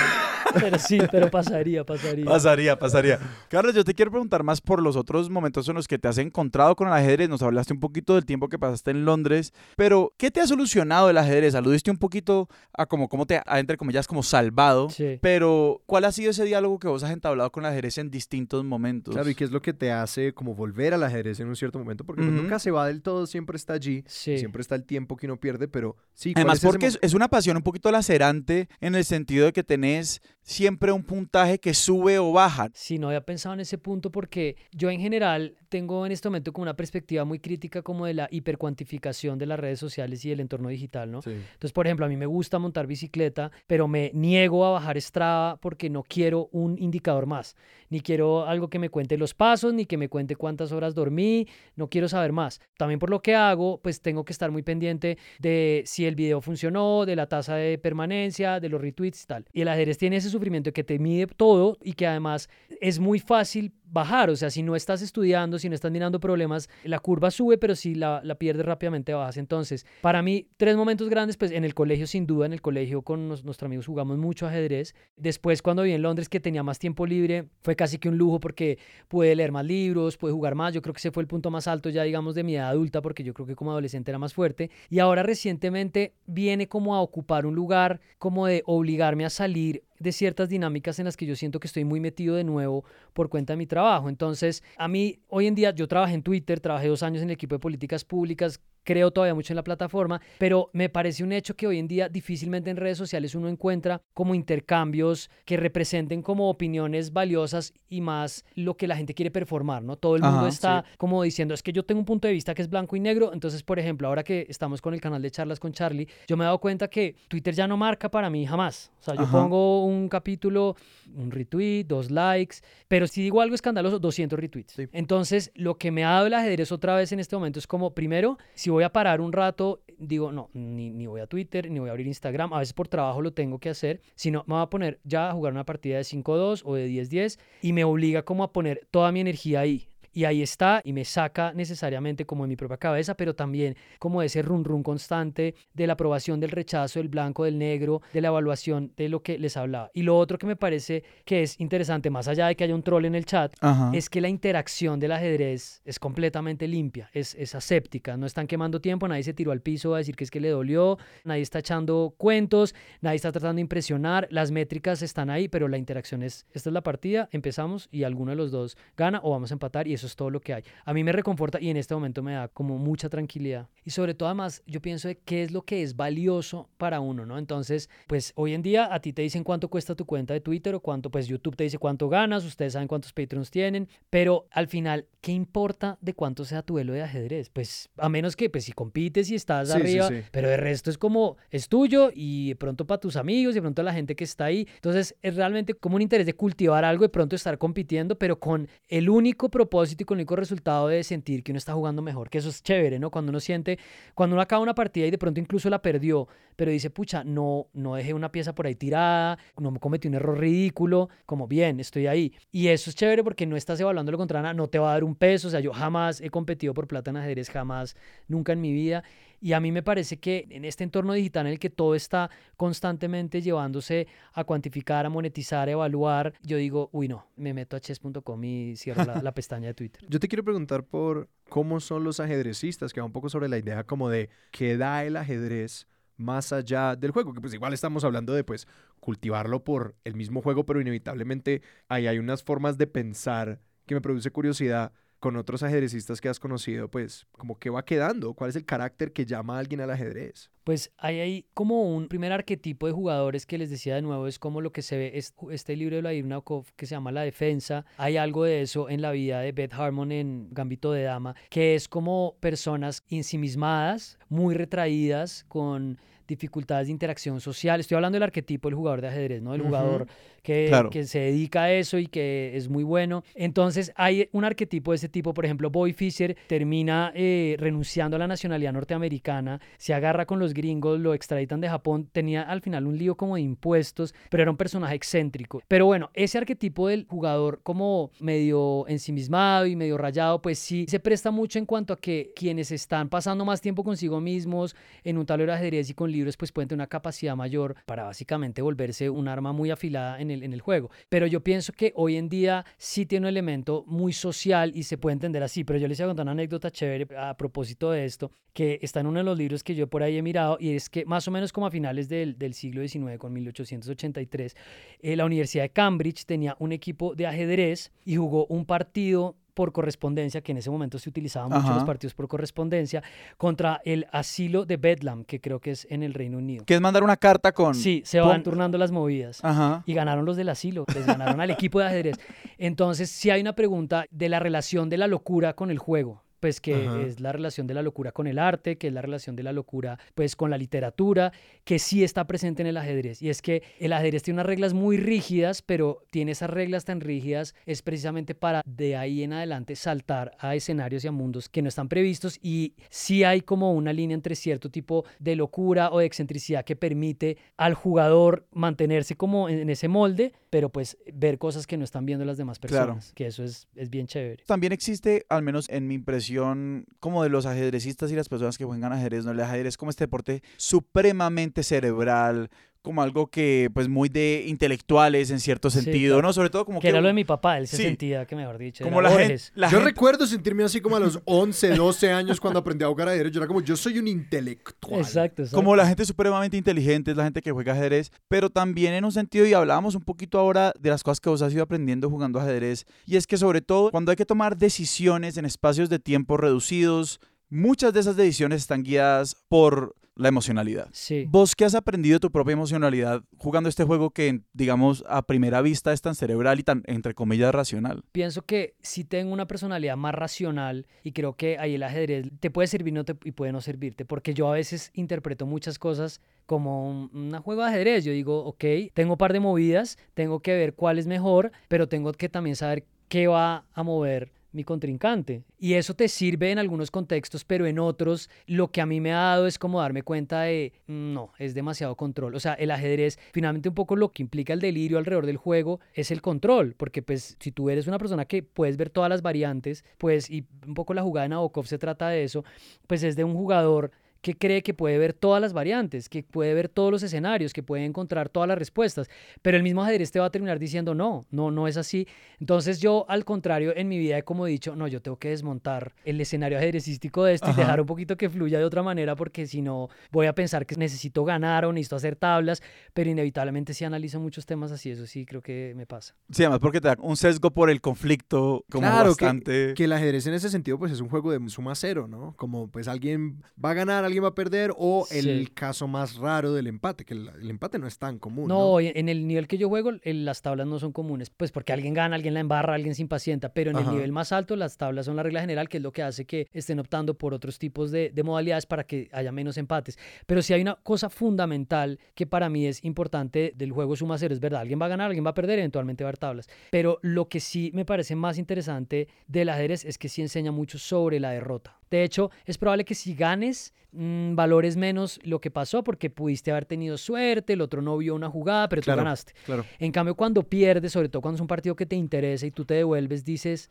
[0.53, 2.25] Pero sí, pero pasaría, pasaría.
[2.25, 3.19] Pasaría, pasaría.
[3.49, 6.17] Carlos, yo te quiero preguntar más por los otros momentos en los que te has
[6.17, 7.29] encontrado con el ajedrez.
[7.29, 11.09] Nos hablaste un poquito del tiempo que pasaste en Londres, pero ¿qué te ha solucionado
[11.09, 11.55] el ajedrez?
[11.55, 14.89] Aludiste un poquito a como cómo te ha, entre comillas, como salvado.
[14.89, 15.19] Sí.
[15.21, 18.63] Pero, ¿cuál ha sido ese diálogo que vos has entablado con el ajedrez en distintos
[18.63, 19.13] momentos?
[19.13, 21.79] Claro, y qué es lo que te hace como volver al ajedrez en un cierto
[21.79, 24.37] momento, porque pues, nunca se va del todo, siempre está allí, Sí.
[24.37, 26.33] siempre está el tiempo que uno pierde, pero sí.
[26.33, 29.63] ¿cuál Además, es porque es una pasión un poquito lacerante en el sentido de que
[29.63, 32.69] tenés siempre un puntaje que sube o baja.
[32.73, 36.53] Sí, no había pensado en ese punto porque yo en general tengo en este momento
[36.53, 40.39] como una perspectiva muy crítica como de la hipercuantificación de las redes sociales y del
[40.39, 41.21] entorno digital, ¿no?
[41.21, 41.31] Sí.
[41.31, 45.57] Entonces, por ejemplo, a mí me gusta montar bicicleta, pero me niego a bajar Strava
[45.57, 47.55] porque no quiero un indicador más.
[47.89, 51.47] Ni quiero algo que me cuente los pasos, ni que me cuente cuántas horas dormí,
[51.75, 52.59] no quiero saber más.
[52.77, 56.41] También por lo que hago, pues tengo que estar muy pendiente de si el video
[56.41, 59.45] funcionó, de la tasa de permanencia, de los retweets y tal.
[59.53, 62.49] Y el ajedrez tiene ese sufrimiento que te mide todo y que además
[62.81, 66.69] es muy fácil bajar, o sea, si no estás estudiando, si no estás mirando problemas,
[66.83, 69.37] la curva sube, pero si la, la pierdes rápidamente bajas.
[69.37, 73.01] Entonces, para mí, tres momentos grandes, pues en el colegio, sin duda, en el colegio
[73.01, 74.95] con nos- nuestros amigos jugamos mucho ajedrez.
[75.15, 78.39] Después, cuando viví en Londres, que tenía más tiempo libre, fue casi que un lujo
[78.39, 78.77] porque
[79.07, 80.73] pude leer más libros, pude jugar más.
[80.73, 83.01] Yo creo que ese fue el punto más alto ya, digamos, de mi edad adulta,
[83.01, 84.69] porque yo creo que como adolescente era más fuerte.
[84.89, 90.11] Y ahora recientemente viene como a ocupar un lugar, como de obligarme a salir de
[90.11, 92.83] ciertas dinámicas en las que yo siento que estoy muy metido de nuevo
[93.13, 94.09] por cuenta de mi trabajo.
[94.09, 97.33] Entonces, a mí hoy en día yo trabajé en Twitter, trabajé dos años en el
[97.33, 101.57] equipo de políticas públicas, creo todavía mucho en la plataforma, pero me parece un hecho
[101.57, 106.49] que hoy en día difícilmente en redes sociales uno encuentra como intercambios que representen como
[106.49, 109.97] opiniones valiosas y más lo que la gente quiere performar, ¿no?
[109.97, 112.55] Todo el mundo Ajá, está como diciendo, es que yo tengo un punto de vista
[112.55, 115.31] que es blanco y negro, entonces, por ejemplo, ahora que estamos con el canal de
[115.31, 118.45] charlas con Charlie, yo me he dado cuenta que Twitter ya no marca para mí
[118.45, 118.89] jamás.
[119.01, 119.31] O sea, yo Ajá.
[119.33, 120.77] pongo un capítulo,
[121.13, 122.57] un retweet, dos likes,
[122.87, 124.73] pero si digo algo escandaloso, 200 retweets.
[124.73, 124.87] Sí.
[124.93, 127.93] Entonces, lo que me ha dado el ajedrez otra vez en este momento es como,
[127.93, 131.71] primero, si voy voy a parar un rato, digo, no, ni, ni voy a Twitter,
[131.71, 134.53] ni voy a abrir Instagram, a veces por trabajo lo tengo que hacer, sino me
[134.53, 137.83] voy a poner ya a jugar una partida de 5-2 o de 10-10 y me
[137.85, 139.87] obliga como a poner toda mi energía ahí
[140.17, 144.23] y ahí está y me saca necesariamente como en mi propia cabeza, pero también como
[144.23, 148.29] ese run run constante de la aprobación del rechazo del blanco, del negro, de la
[148.29, 149.91] evaluación de lo que les hablaba.
[149.93, 152.81] Y lo otro que me parece que es interesante, más allá de que haya un
[152.81, 153.53] troll en el chat,
[153.93, 158.81] es que la interacción del ajedrez es completamente limpia, es, es aséptica, no están quemando
[158.81, 161.59] tiempo, nadie se tiró al piso a decir que es que le dolió, nadie está
[161.59, 166.47] echando cuentos, nadie está tratando de impresionar, las métricas están ahí, pero la interacción es,
[166.53, 169.87] esta es la partida, empezamos y alguno de los dos gana o vamos a empatar
[169.87, 170.63] y eso es todo lo que hay.
[170.85, 173.69] A mí me reconforta y en este momento me da como mucha tranquilidad.
[173.83, 177.25] Y sobre todo además yo pienso de qué es lo que es valioso para uno,
[177.25, 177.37] ¿no?
[177.37, 180.75] Entonces, pues hoy en día a ti te dicen cuánto cuesta tu cuenta de Twitter
[180.75, 184.67] o cuánto, pues YouTube te dice cuánto ganas, ustedes saben cuántos Patreons tienen, pero al
[184.67, 187.49] final, ¿qué importa de cuánto sea tu duelo de ajedrez?
[187.49, 191.37] Pues a menos que, pues si compites y estás arriba, pero de resto es como,
[191.49, 194.45] es tuyo y de pronto para tus amigos y de pronto la gente que está
[194.45, 194.67] ahí.
[194.75, 198.67] Entonces es realmente como un interés de cultivar algo, de pronto estar compitiendo, pero con
[198.87, 202.29] el único propósito y con el único resultado de sentir que uno está jugando mejor,
[202.29, 203.09] que eso es chévere, ¿no?
[203.11, 203.79] Cuando uno siente,
[204.13, 207.67] cuando uno acaba una partida y de pronto incluso la perdió, pero dice, pucha, no,
[207.73, 211.79] no dejé una pieza por ahí tirada, no me cometí un error ridículo, como bien,
[211.79, 212.33] estoy ahí.
[212.51, 215.03] Y eso es chévere porque no estás evaluándolo contra nada, no te va a dar
[215.03, 217.95] un peso, o sea, yo jamás he competido por plata en ajedrez, jamás,
[218.27, 219.03] nunca en mi vida.
[219.39, 222.29] Y a mí me parece que en este entorno digital en el que todo está
[222.55, 227.79] constantemente llevándose a cuantificar, a monetizar, a evaluar, yo digo, uy, no, me meto a
[227.79, 230.03] chess.com y cierro la, pestaña de Twitter.
[230.09, 233.57] Yo te quiero preguntar por cómo son los ajedrecistas, que va un poco sobre la
[233.57, 238.03] idea como de qué da el ajedrez más allá del juego, que pues igual estamos
[238.03, 238.67] hablando de pues
[238.99, 244.01] cultivarlo por el mismo juego, pero inevitablemente ahí hay unas formas de pensar que me
[244.01, 248.33] produce curiosidad con otros ajedrecistas que has conocido, pues, como que va quedando?
[248.33, 250.51] ¿Cuál es el carácter que llama a alguien al ajedrez?
[250.63, 254.37] Pues hay ahí como un primer arquetipo de jugadores que les decía de nuevo, es
[254.37, 257.21] como lo que se ve, es este libro de Vladimir Nabokov que se llama La
[257.21, 257.85] Defensa.
[257.97, 261.75] Hay algo de eso en la vida de Beth Harmon en Gambito de Dama, que
[261.75, 265.97] es como personas ensimismadas, muy retraídas, con
[266.27, 267.79] dificultades de interacción social.
[267.79, 269.53] Estoy hablando del arquetipo del jugador de ajedrez, ¿no?
[269.53, 270.07] Del jugador
[270.47, 273.25] que, que, se dedica a eso y que es muy bueno.
[273.35, 278.19] Entonces hay un arquetipo de ese tipo, por ejemplo, Boy Fischer termina eh, renunciando a
[278.19, 282.87] la nacionalidad norteamericana, se agarra con los gringos, lo extraditan de Japón, tenía al final
[282.87, 285.61] un lío como de impuestos, pero era un personaje excéntrico.
[285.67, 291.01] Pero bueno, ese arquetipo del jugador como medio ensimismado y medio rayado, pues sí se
[291.01, 295.25] presta mucho en cuanto a que quienes están pasando más tiempo consigo mismos en un
[295.25, 299.09] tablero de ajedrez y con libros, pues pueden tener una capacidad mayor para básicamente volverse
[299.09, 300.89] un arma muy afilada en el en el juego.
[301.09, 304.97] Pero yo pienso que hoy en día sí tiene un elemento muy social y se
[304.97, 305.63] puede entender así.
[305.63, 308.99] Pero yo les voy a contar una anécdota chévere a propósito de esto, que está
[308.99, 311.27] en uno de los libros que yo por ahí he mirado, y es que más
[311.27, 314.55] o menos como a finales del, del siglo XIX, con 1883,
[314.99, 319.71] eh, la Universidad de Cambridge tenía un equipo de ajedrez y jugó un partido por
[319.71, 323.01] correspondencia, que en ese momento se utilizaban mucho los partidos por correspondencia,
[323.37, 326.63] contra el asilo de Bedlam, que creo que es en el Reino Unido.
[326.63, 327.73] Que es mandar una carta con...
[327.73, 329.41] Sí, se van turnando las movidas.
[329.87, 332.17] Y ganaron los del asilo, les ganaron al equipo de ajedrez.
[332.59, 336.61] Entonces, si hay una pregunta de la relación de la locura con el juego pues
[336.61, 339.43] que es la relación de la locura con el arte, que es la relación de
[339.43, 341.31] la locura pues con la literatura,
[341.63, 343.21] que sí está presente en el ajedrez.
[343.21, 347.01] Y es que el ajedrez tiene unas reglas muy rígidas, pero tiene esas reglas tan
[347.01, 351.61] rígidas es precisamente para de ahí en adelante saltar a escenarios y a mundos que
[351.61, 355.99] no están previstos y sí hay como una línea entre cierto tipo de locura o
[355.99, 361.67] de excentricidad que permite al jugador mantenerse como en ese molde, pero pues ver cosas
[361.67, 364.43] que no están viendo las demás personas, que eso es, es bien chévere.
[364.45, 368.65] También existe, al menos en mi impresión, como de los ajedrecistas y las personas que
[368.65, 369.31] juegan ajedrez, ¿no?
[369.31, 372.49] El ajedrez como este deporte supremamente cerebral,
[372.87, 376.33] como algo que, pues, muy de intelectuales en cierto sentido, ¿no?
[376.33, 376.87] Sobre todo como que...
[376.87, 379.37] era lo de mi papá, él se sentía, que mejor dicho, como la gente,
[379.69, 383.31] Yo recuerdo sentirme así como a los 11, 12 años cuando aprendí a jugar ajedrez.
[383.31, 385.01] Yo era como, yo soy un intelectual.
[385.01, 385.55] Exacto, exacto.
[385.55, 389.11] Como la gente supremamente inteligente es la gente que juega ajedrez, pero también en un
[389.11, 392.39] sentido, y hablábamos un poquito ahora de las cosas que vos has ido aprendiendo jugando
[392.39, 396.37] ajedrez, y es que sobre todo cuando hay que tomar decisiones en espacios de tiempo
[396.37, 397.19] reducidos,
[397.49, 400.89] muchas de esas decisiones están guiadas por la emocionalidad.
[400.91, 401.25] Sí.
[401.29, 405.93] ¿Vos qué has aprendido tu propia emocionalidad jugando este juego que, digamos, a primera vista
[405.93, 408.03] es tan cerebral y tan, entre comillas, racional?
[408.11, 412.49] Pienso que si tengo una personalidad más racional y creo que ahí el ajedrez te
[412.51, 416.89] puede servir no y puede no servirte, porque yo a veces interpreto muchas cosas como
[416.89, 418.03] un, un, juego de ajedrez.
[418.03, 418.63] Yo digo, ok,
[418.93, 422.55] tengo un par de movidas, tengo que ver cuál es mejor, pero tengo que también
[422.55, 425.43] saber qué va a mover mi contrincante.
[425.59, 429.13] Y eso te sirve en algunos contextos, pero en otros lo que a mí me
[429.13, 432.35] ha dado es como darme cuenta de, mm, no, es demasiado control.
[432.35, 435.79] O sea, el ajedrez, finalmente un poco lo que implica el delirio alrededor del juego
[435.93, 439.21] es el control, porque pues si tú eres una persona que puedes ver todas las
[439.21, 442.43] variantes, pues y un poco la jugada de Nabokov se trata de eso,
[442.87, 443.91] pues es de un jugador
[444.27, 447.63] que cree que puede ver todas las variantes, que puede ver todos los escenarios, que
[447.63, 449.07] puede encontrar todas las respuestas,
[449.41, 452.09] pero el mismo ajedrez te va a terminar diciendo no, no, no es así.
[452.37, 455.93] Entonces yo al contrario en mi vida he como dicho, no, yo tengo que desmontar
[456.03, 459.47] el escenario ajedrecístico de esto y dejar un poquito que fluya de otra manera porque
[459.47, 462.61] si no voy a pensar que necesito ganar o necesito hacer tablas,
[462.93, 466.15] pero inevitablemente si analizo muchos temas así, eso sí creo que me pasa.
[466.31, 469.67] Sí, además porque te da un sesgo por el conflicto como claro, bastante...
[469.67, 472.33] Que, que el ajedrez en ese sentido pues es un juego de suma cero, ¿no?
[472.35, 476.53] Como pues alguien va a ganar, alguien va a perder o el caso más raro
[476.53, 478.47] del empate, que el, empate no es tan común.
[478.47, 481.93] No, en el nivel que yo juego las tablas no son comunes, pues porque alguien
[481.93, 485.05] gana, alguien la embarra, alguien se impacienta, pero en el nivel más alto las tablas
[485.05, 487.91] son la regla general, que es lo que hace que estén optando por otros tipos
[487.91, 489.97] de, de modalidades para que haya menos empates.
[490.25, 494.33] Pero si hay una cosa fundamental que para mí es importante del juego suma cero,
[494.33, 496.49] es verdad, alguien va a ganar, alguien va a perder, eventualmente va a haber tablas.
[496.71, 500.77] Pero lo que sí me parece más interesante del ajedrez es que sí enseña mucho
[500.77, 501.76] sobre la derrota.
[501.89, 506.51] De hecho, es probable que si ganes, mmm, valores menos lo que pasó porque pudiste
[506.51, 509.33] haber tenido suerte, el otro no vio una jugada, pero tú ganaste.
[509.45, 509.65] Claro.
[509.79, 512.65] En cambio, cuando pierdes, sobre todo cuando es un partido que te interesa y tú
[512.65, 513.69] te devuelves, dices,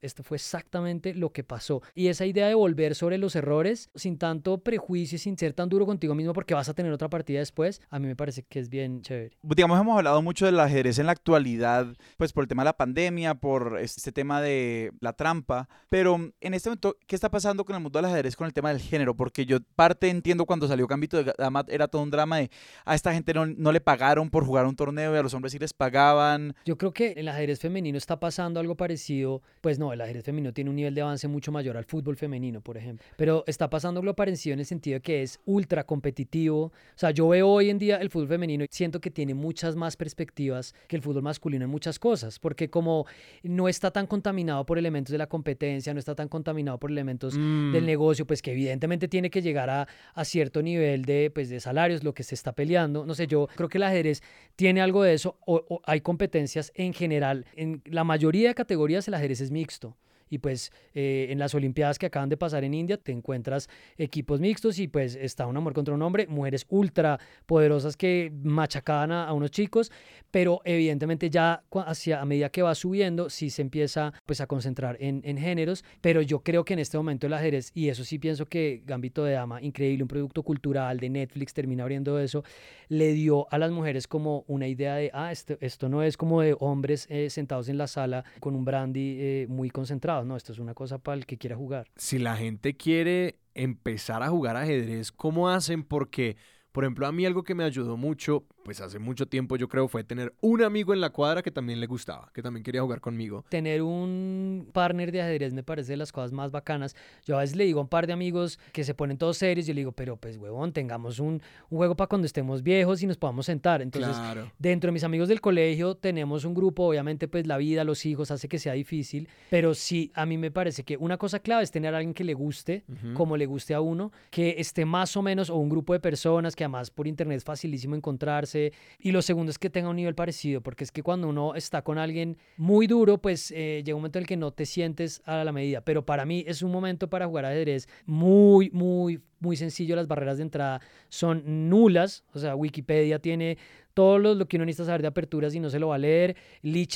[0.00, 1.82] esto fue exactamente lo que pasó.
[1.94, 5.86] Y esa idea de volver sobre los errores sin tanto prejuicio, sin ser tan duro
[5.86, 8.68] contigo mismo porque vas a tener otra partida después, a mí me parece que es
[8.68, 9.36] bien chévere.
[9.42, 11.86] Digamos, hemos hablado mucho del ajedrez en la actualidad,
[12.16, 16.54] pues por el tema de la pandemia, por este tema de la trampa, pero en
[16.54, 19.14] este momento, ¿qué está pasando con el mundo del ajedrez con el tema del género?
[19.14, 22.50] Porque yo parte entiendo cuando salió Gambito de Dama era todo un drama de
[22.84, 25.52] a esta gente no, no le pagaron por jugar un torneo y a los hombres
[25.52, 26.54] sí les pagaban.
[26.64, 30.24] Yo creo que en el ajedrez femenino está pasando algo parecido, pues no, el ajedrez
[30.24, 33.04] femenino tiene un nivel de avance mucho mayor al fútbol femenino, por ejemplo.
[33.16, 36.64] Pero está pasando lo parecido en el sentido de que es ultra competitivo.
[36.66, 39.76] O sea, yo veo hoy en día el fútbol femenino y siento que tiene muchas
[39.76, 43.06] más perspectivas que el fútbol masculino en muchas cosas, porque como
[43.42, 47.36] no está tan contaminado por elementos de la competencia, no está tan contaminado por elementos
[47.36, 47.72] Mm.
[47.72, 51.60] del negocio, pues que evidentemente tiene que llegar a, a cierto nivel de, pues, de
[51.60, 53.04] salarios, lo que se está peleando.
[53.06, 54.22] No sé, yo creo que el ajedrez
[54.54, 57.44] tiene algo de eso, o, o hay competencias en general.
[57.56, 59.75] En la mayoría de categorías el ajedrez es mixto.
[59.76, 59.96] questo.
[60.28, 64.40] Y pues eh, en las Olimpiadas que acaban de pasar en India te encuentras equipos
[64.40, 69.32] mixtos y pues está un amor contra un hombre, mujeres ultra poderosas que machacaban a,
[69.32, 69.92] unos chicos,
[70.30, 74.96] pero evidentemente ya hacia a medida que va subiendo sí se empieza pues a concentrar
[75.00, 78.18] en, en géneros, pero yo creo que en este momento el ajedrez, y eso sí
[78.18, 82.44] pienso que Gambito de Dama, increíble, un producto cultural de Netflix termina abriendo eso,
[82.88, 86.40] le dio a las mujeres como una idea de, ah, esto, esto no es como
[86.40, 90.52] de hombres eh, sentados en la sala con un brandy eh, muy concentrado, no, esto
[90.52, 91.88] es una cosa para el que quiera jugar.
[91.96, 95.82] Si la gente quiere empezar a jugar ajedrez, ¿cómo hacen?
[95.82, 96.36] Porque,
[96.72, 99.86] por ejemplo, a mí algo que me ayudó mucho, pues hace mucho tiempo yo creo,
[99.86, 103.00] fue tener un amigo en la cuadra que también le gustaba, que también quería jugar
[103.00, 103.44] conmigo.
[103.48, 106.96] Tener un partner de ajedrez me parece de las cosas más bacanas.
[107.24, 109.68] Yo a veces le digo a un par de amigos que se ponen todos serios,
[109.68, 111.40] yo le digo, pero pues huevón, tengamos un,
[111.70, 113.82] un juego para cuando estemos viejos y nos podamos sentar.
[113.82, 114.50] Entonces, claro.
[114.58, 118.32] Dentro de mis amigos del colegio tenemos un grupo, obviamente pues la vida, los hijos
[118.32, 121.70] hace que sea difícil, pero sí, a mí me parece que una cosa clave es
[121.70, 122.82] tener a alguien que le guste,
[123.14, 126.56] como le guste a uno, que esté más o menos, o un grupo de personas
[126.56, 128.55] que además por internet es facilísimo encontrarse,
[128.98, 131.82] y lo segundo es que tenga un nivel parecido, porque es que cuando uno está
[131.82, 135.22] con alguien muy duro, pues eh, llega un momento en el que no te sientes
[135.24, 139.56] a la medida, pero para mí es un momento para jugar ajedrez muy, muy, muy
[139.56, 143.58] sencillo, las barreras de entrada son nulas, o sea, Wikipedia tiene
[143.96, 145.98] todo lo, lo que uno necesita saber de aperturas y no se lo va a
[145.98, 146.36] leer.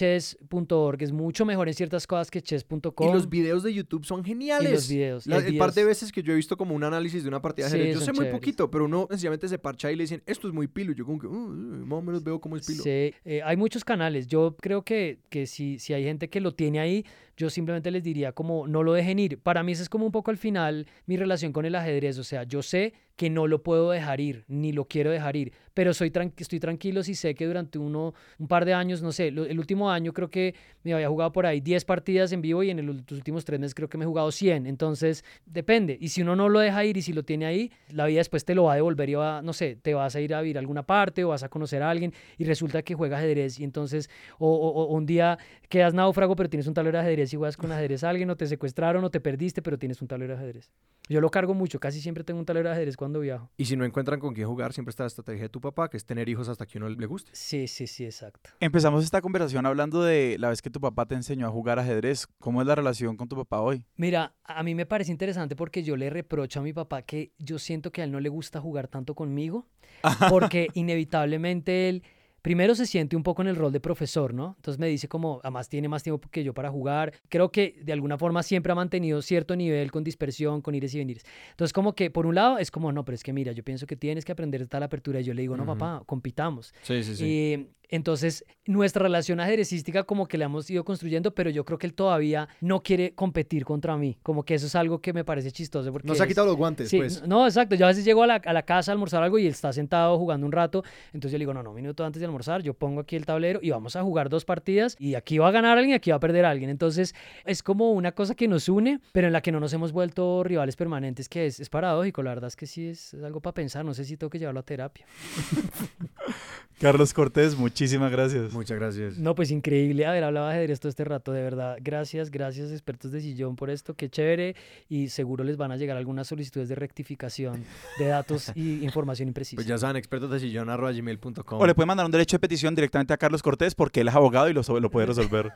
[0.04, 3.08] Lichess.org es mucho mejor en ciertas cosas que chess.com.
[3.08, 4.68] Y los videos de YouTube son geniales.
[4.68, 5.26] Y los videos.
[5.26, 7.66] La- el par de veces que yo he visto como un análisis de una partida
[7.66, 10.22] de Sí, ajedrez, yo sé muy poquito, pero uno sencillamente se parcha y le dicen,
[10.26, 10.92] esto es muy pilo.
[10.92, 12.82] Yo como que, "Uh, uh, más o menos veo cómo es pilo.
[12.82, 14.26] Sí, eh, hay muchos canales.
[14.26, 18.02] Yo creo que, que si, si hay gente que lo tiene ahí, yo simplemente les
[18.02, 19.38] diría como no lo dejen ir.
[19.38, 22.18] Para mí ese es como un poco al final mi relación con el ajedrez.
[22.18, 25.52] O sea, yo sé que no lo puedo dejar ir, ni lo quiero dejar ir,
[25.74, 29.12] pero soy tran- estoy tranquilo si sé que durante uno, un par de años, no
[29.12, 30.54] sé, lo- el último año creo que
[30.84, 33.60] me había jugado por ahí 10 partidas en vivo y en el- los últimos tres
[33.60, 34.66] meses creo que me he jugado 100.
[34.66, 35.98] Entonces, depende.
[36.00, 38.46] Y si uno no lo deja ir y si lo tiene ahí, la vida después
[38.46, 40.56] te lo va a devolver y va, no sé, te vas a ir a vivir
[40.56, 43.64] a alguna parte o vas a conocer a alguien y resulta que juega ajedrez y
[43.64, 44.08] entonces,
[44.38, 45.36] o, o- o un día
[45.68, 48.36] quedas náufrago pero tienes un tablero de ajedrez y juegas con ajedrez a alguien o
[48.36, 50.70] te secuestraron o te perdiste pero tienes un tablero de ajedrez.
[51.10, 53.50] Yo lo cargo mucho, casi siempre tengo un tablero de ajedrez cuando cuando viajo.
[53.56, 55.96] Y si no encuentran con quién jugar, siempre está la estrategia de tu papá, que
[55.96, 57.30] es tener hijos hasta que uno le guste.
[57.34, 58.50] Sí, sí, sí, exacto.
[58.60, 62.28] Empezamos esta conversación hablando de la vez que tu papá te enseñó a jugar ajedrez.
[62.38, 63.84] ¿Cómo es la relación con tu papá hoy?
[63.96, 67.58] Mira, a mí me parece interesante porque yo le reprocho a mi papá que yo
[67.58, 69.66] siento que a él no le gusta jugar tanto conmigo,
[70.30, 72.04] porque inevitablemente él
[72.42, 74.54] primero se siente un poco en el rol de profesor, ¿no?
[74.56, 77.12] Entonces me dice como, además tiene más tiempo que yo para jugar.
[77.28, 80.98] Creo que de alguna forma siempre ha mantenido cierto nivel con dispersión, con ires y
[80.98, 81.24] venires.
[81.50, 83.86] Entonces como que por un lado es como, no, pero es que mira, yo pienso
[83.86, 85.20] que tienes que aprender tal apertura.
[85.20, 86.74] Y yo le digo, no, papá, compitamos.
[86.82, 87.24] Sí, sí, sí.
[87.24, 91.86] Y entonces, nuestra relación ajedrecística como que la hemos ido construyendo, pero yo creo que
[91.86, 94.16] él todavía no quiere competir contra mí.
[94.22, 95.92] Como que eso es algo que me parece chistoso.
[95.92, 97.26] Porque Nos ha es- quitado los guantes, Sí, pues.
[97.26, 97.74] No, exacto.
[97.74, 99.72] Yo a veces llego a la, a la casa a almorzar algo y él está
[99.72, 100.84] sentado jugando un rato.
[101.12, 103.26] Entonces yo le digo, no, no, un minuto antes de almorzar, yo pongo aquí el
[103.26, 106.10] tablero y vamos a jugar dos partidas y aquí va a ganar alguien y aquí
[106.10, 106.70] va a perder alguien.
[106.70, 107.14] Entonces
[107.44, 110.44] es como una cosa que nos une, pero en la que no nos hemos vuelto
[110.44, 112.22] rivales permanentes, que es, es paradójico.
[112.22, 113.84] La verdad es que sí es, es algo para pensar.
[113.84, 115.04] No sé si tengo que llevarlo a terapia.
[116.80, 118.52] Carlos Cortés, muchísimas gracias.
[118.52, 119.18] Muchas gracias.
[119.18, 121.78] No, pues increíble haber hablado de ajedrez todo este rato, de verdad.
[121.80, 124.54] Gracias, gracias expertos de sillón por esto, qué chévere.
[124.90, 127.64] Y seguro les van a llegar algunas solicitudes de rectificación
[127.98, 129.56] de datos y información imprecisa.
[129.56, 131.58] Pues ya saben, expertos de sillón arroba gmail.com.
[131.58, 134.14] O le pueden mandar un derecho de petición directamente a Carlos Cortés porque él es
[134.14, 135.50] abogado y lo, lo puede resolver.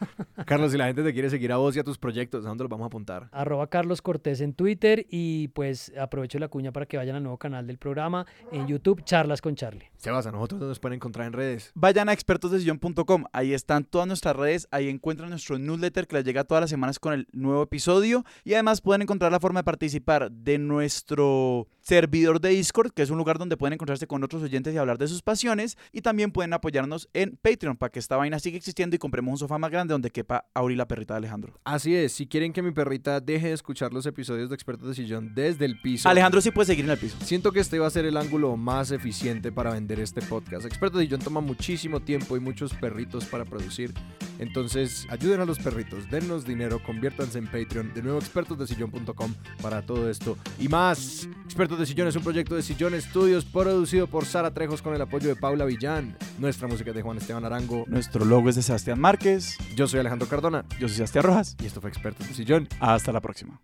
[0.47, 2.65] Carlos, si la gente te quiere seguir a vos y a tus proyectos, ¿a dónde
[2.65, 3.29] los vamos a apuntar?
[3.33, 7.37] arroba Carlos Cortés en Twitter y pues aprovecho la cuña para que vayan al nuevo
[7.37, 9.91] canal del programa en YouTube, Charlas con Charlie.
[9.99, 11.71] Sebas, a nosotros nos pueden encontrar en redes.
[11.75, 16.45] Vayan a expertosdesillón.com, ahí están todas nuestras redes, ahí encuentran nuestro newsletter que les llega
[16.45, 20.31] todas las semanas con el nuevo episodio y además pueden encontrar la forma de participar
[20.31, 24.75] de nuestro servidor de Discord, que es un lugar donde pueden encontrarse con otros oyentes
[24.75, 28.39] y hablar de sus pasiones y también pueden apoyarnos en Patreon para que esta vaina
[28.39, 31.61] siga existiendo y compremos un sofá más grande donde quepa Auri la perrita de Alejandro.
[31.65, 34.95] Así es, si quieren que mi perrita deje de escuchar los episodios de expertos de
[34.95, 36.09] sillón desde el piso.
[36.09, 37.17] Alejandro sí puede seguir en el piso.
[37.23, 40.65] Siento que este va a ser el ángulo más eficiente para vender este podcast.
[40.65, 43.93] Expertos de Sillón toma muchísimo tiempo y muchos perritos para producir.
[44.39, 47.93] Entonces, ayuden a los perritos, dennos dinero, conviértanse en Patreon.
[47.95, 51.29] De nuevo, expertosdesillón.com para todo esto y más.
[51.45, 55.03] Expertos de Sillón es un proyecto de Sillón Estudios producido por Sara Trejos con el
[55.03, 56.17] apoyo de Paula Villán.
[56.39, 57.85] Nuestra música es de Juan Esteban Arango.
[57.87, 61.57] Nuestro logo es de Sebastián Márquez, Yo soy Alejandro Cardona yo soy Sebastián Rojas.
[61.63, 62.69] y esto fue Expertos de Sillón.
[62.81, 63.61] Hasta la próxima.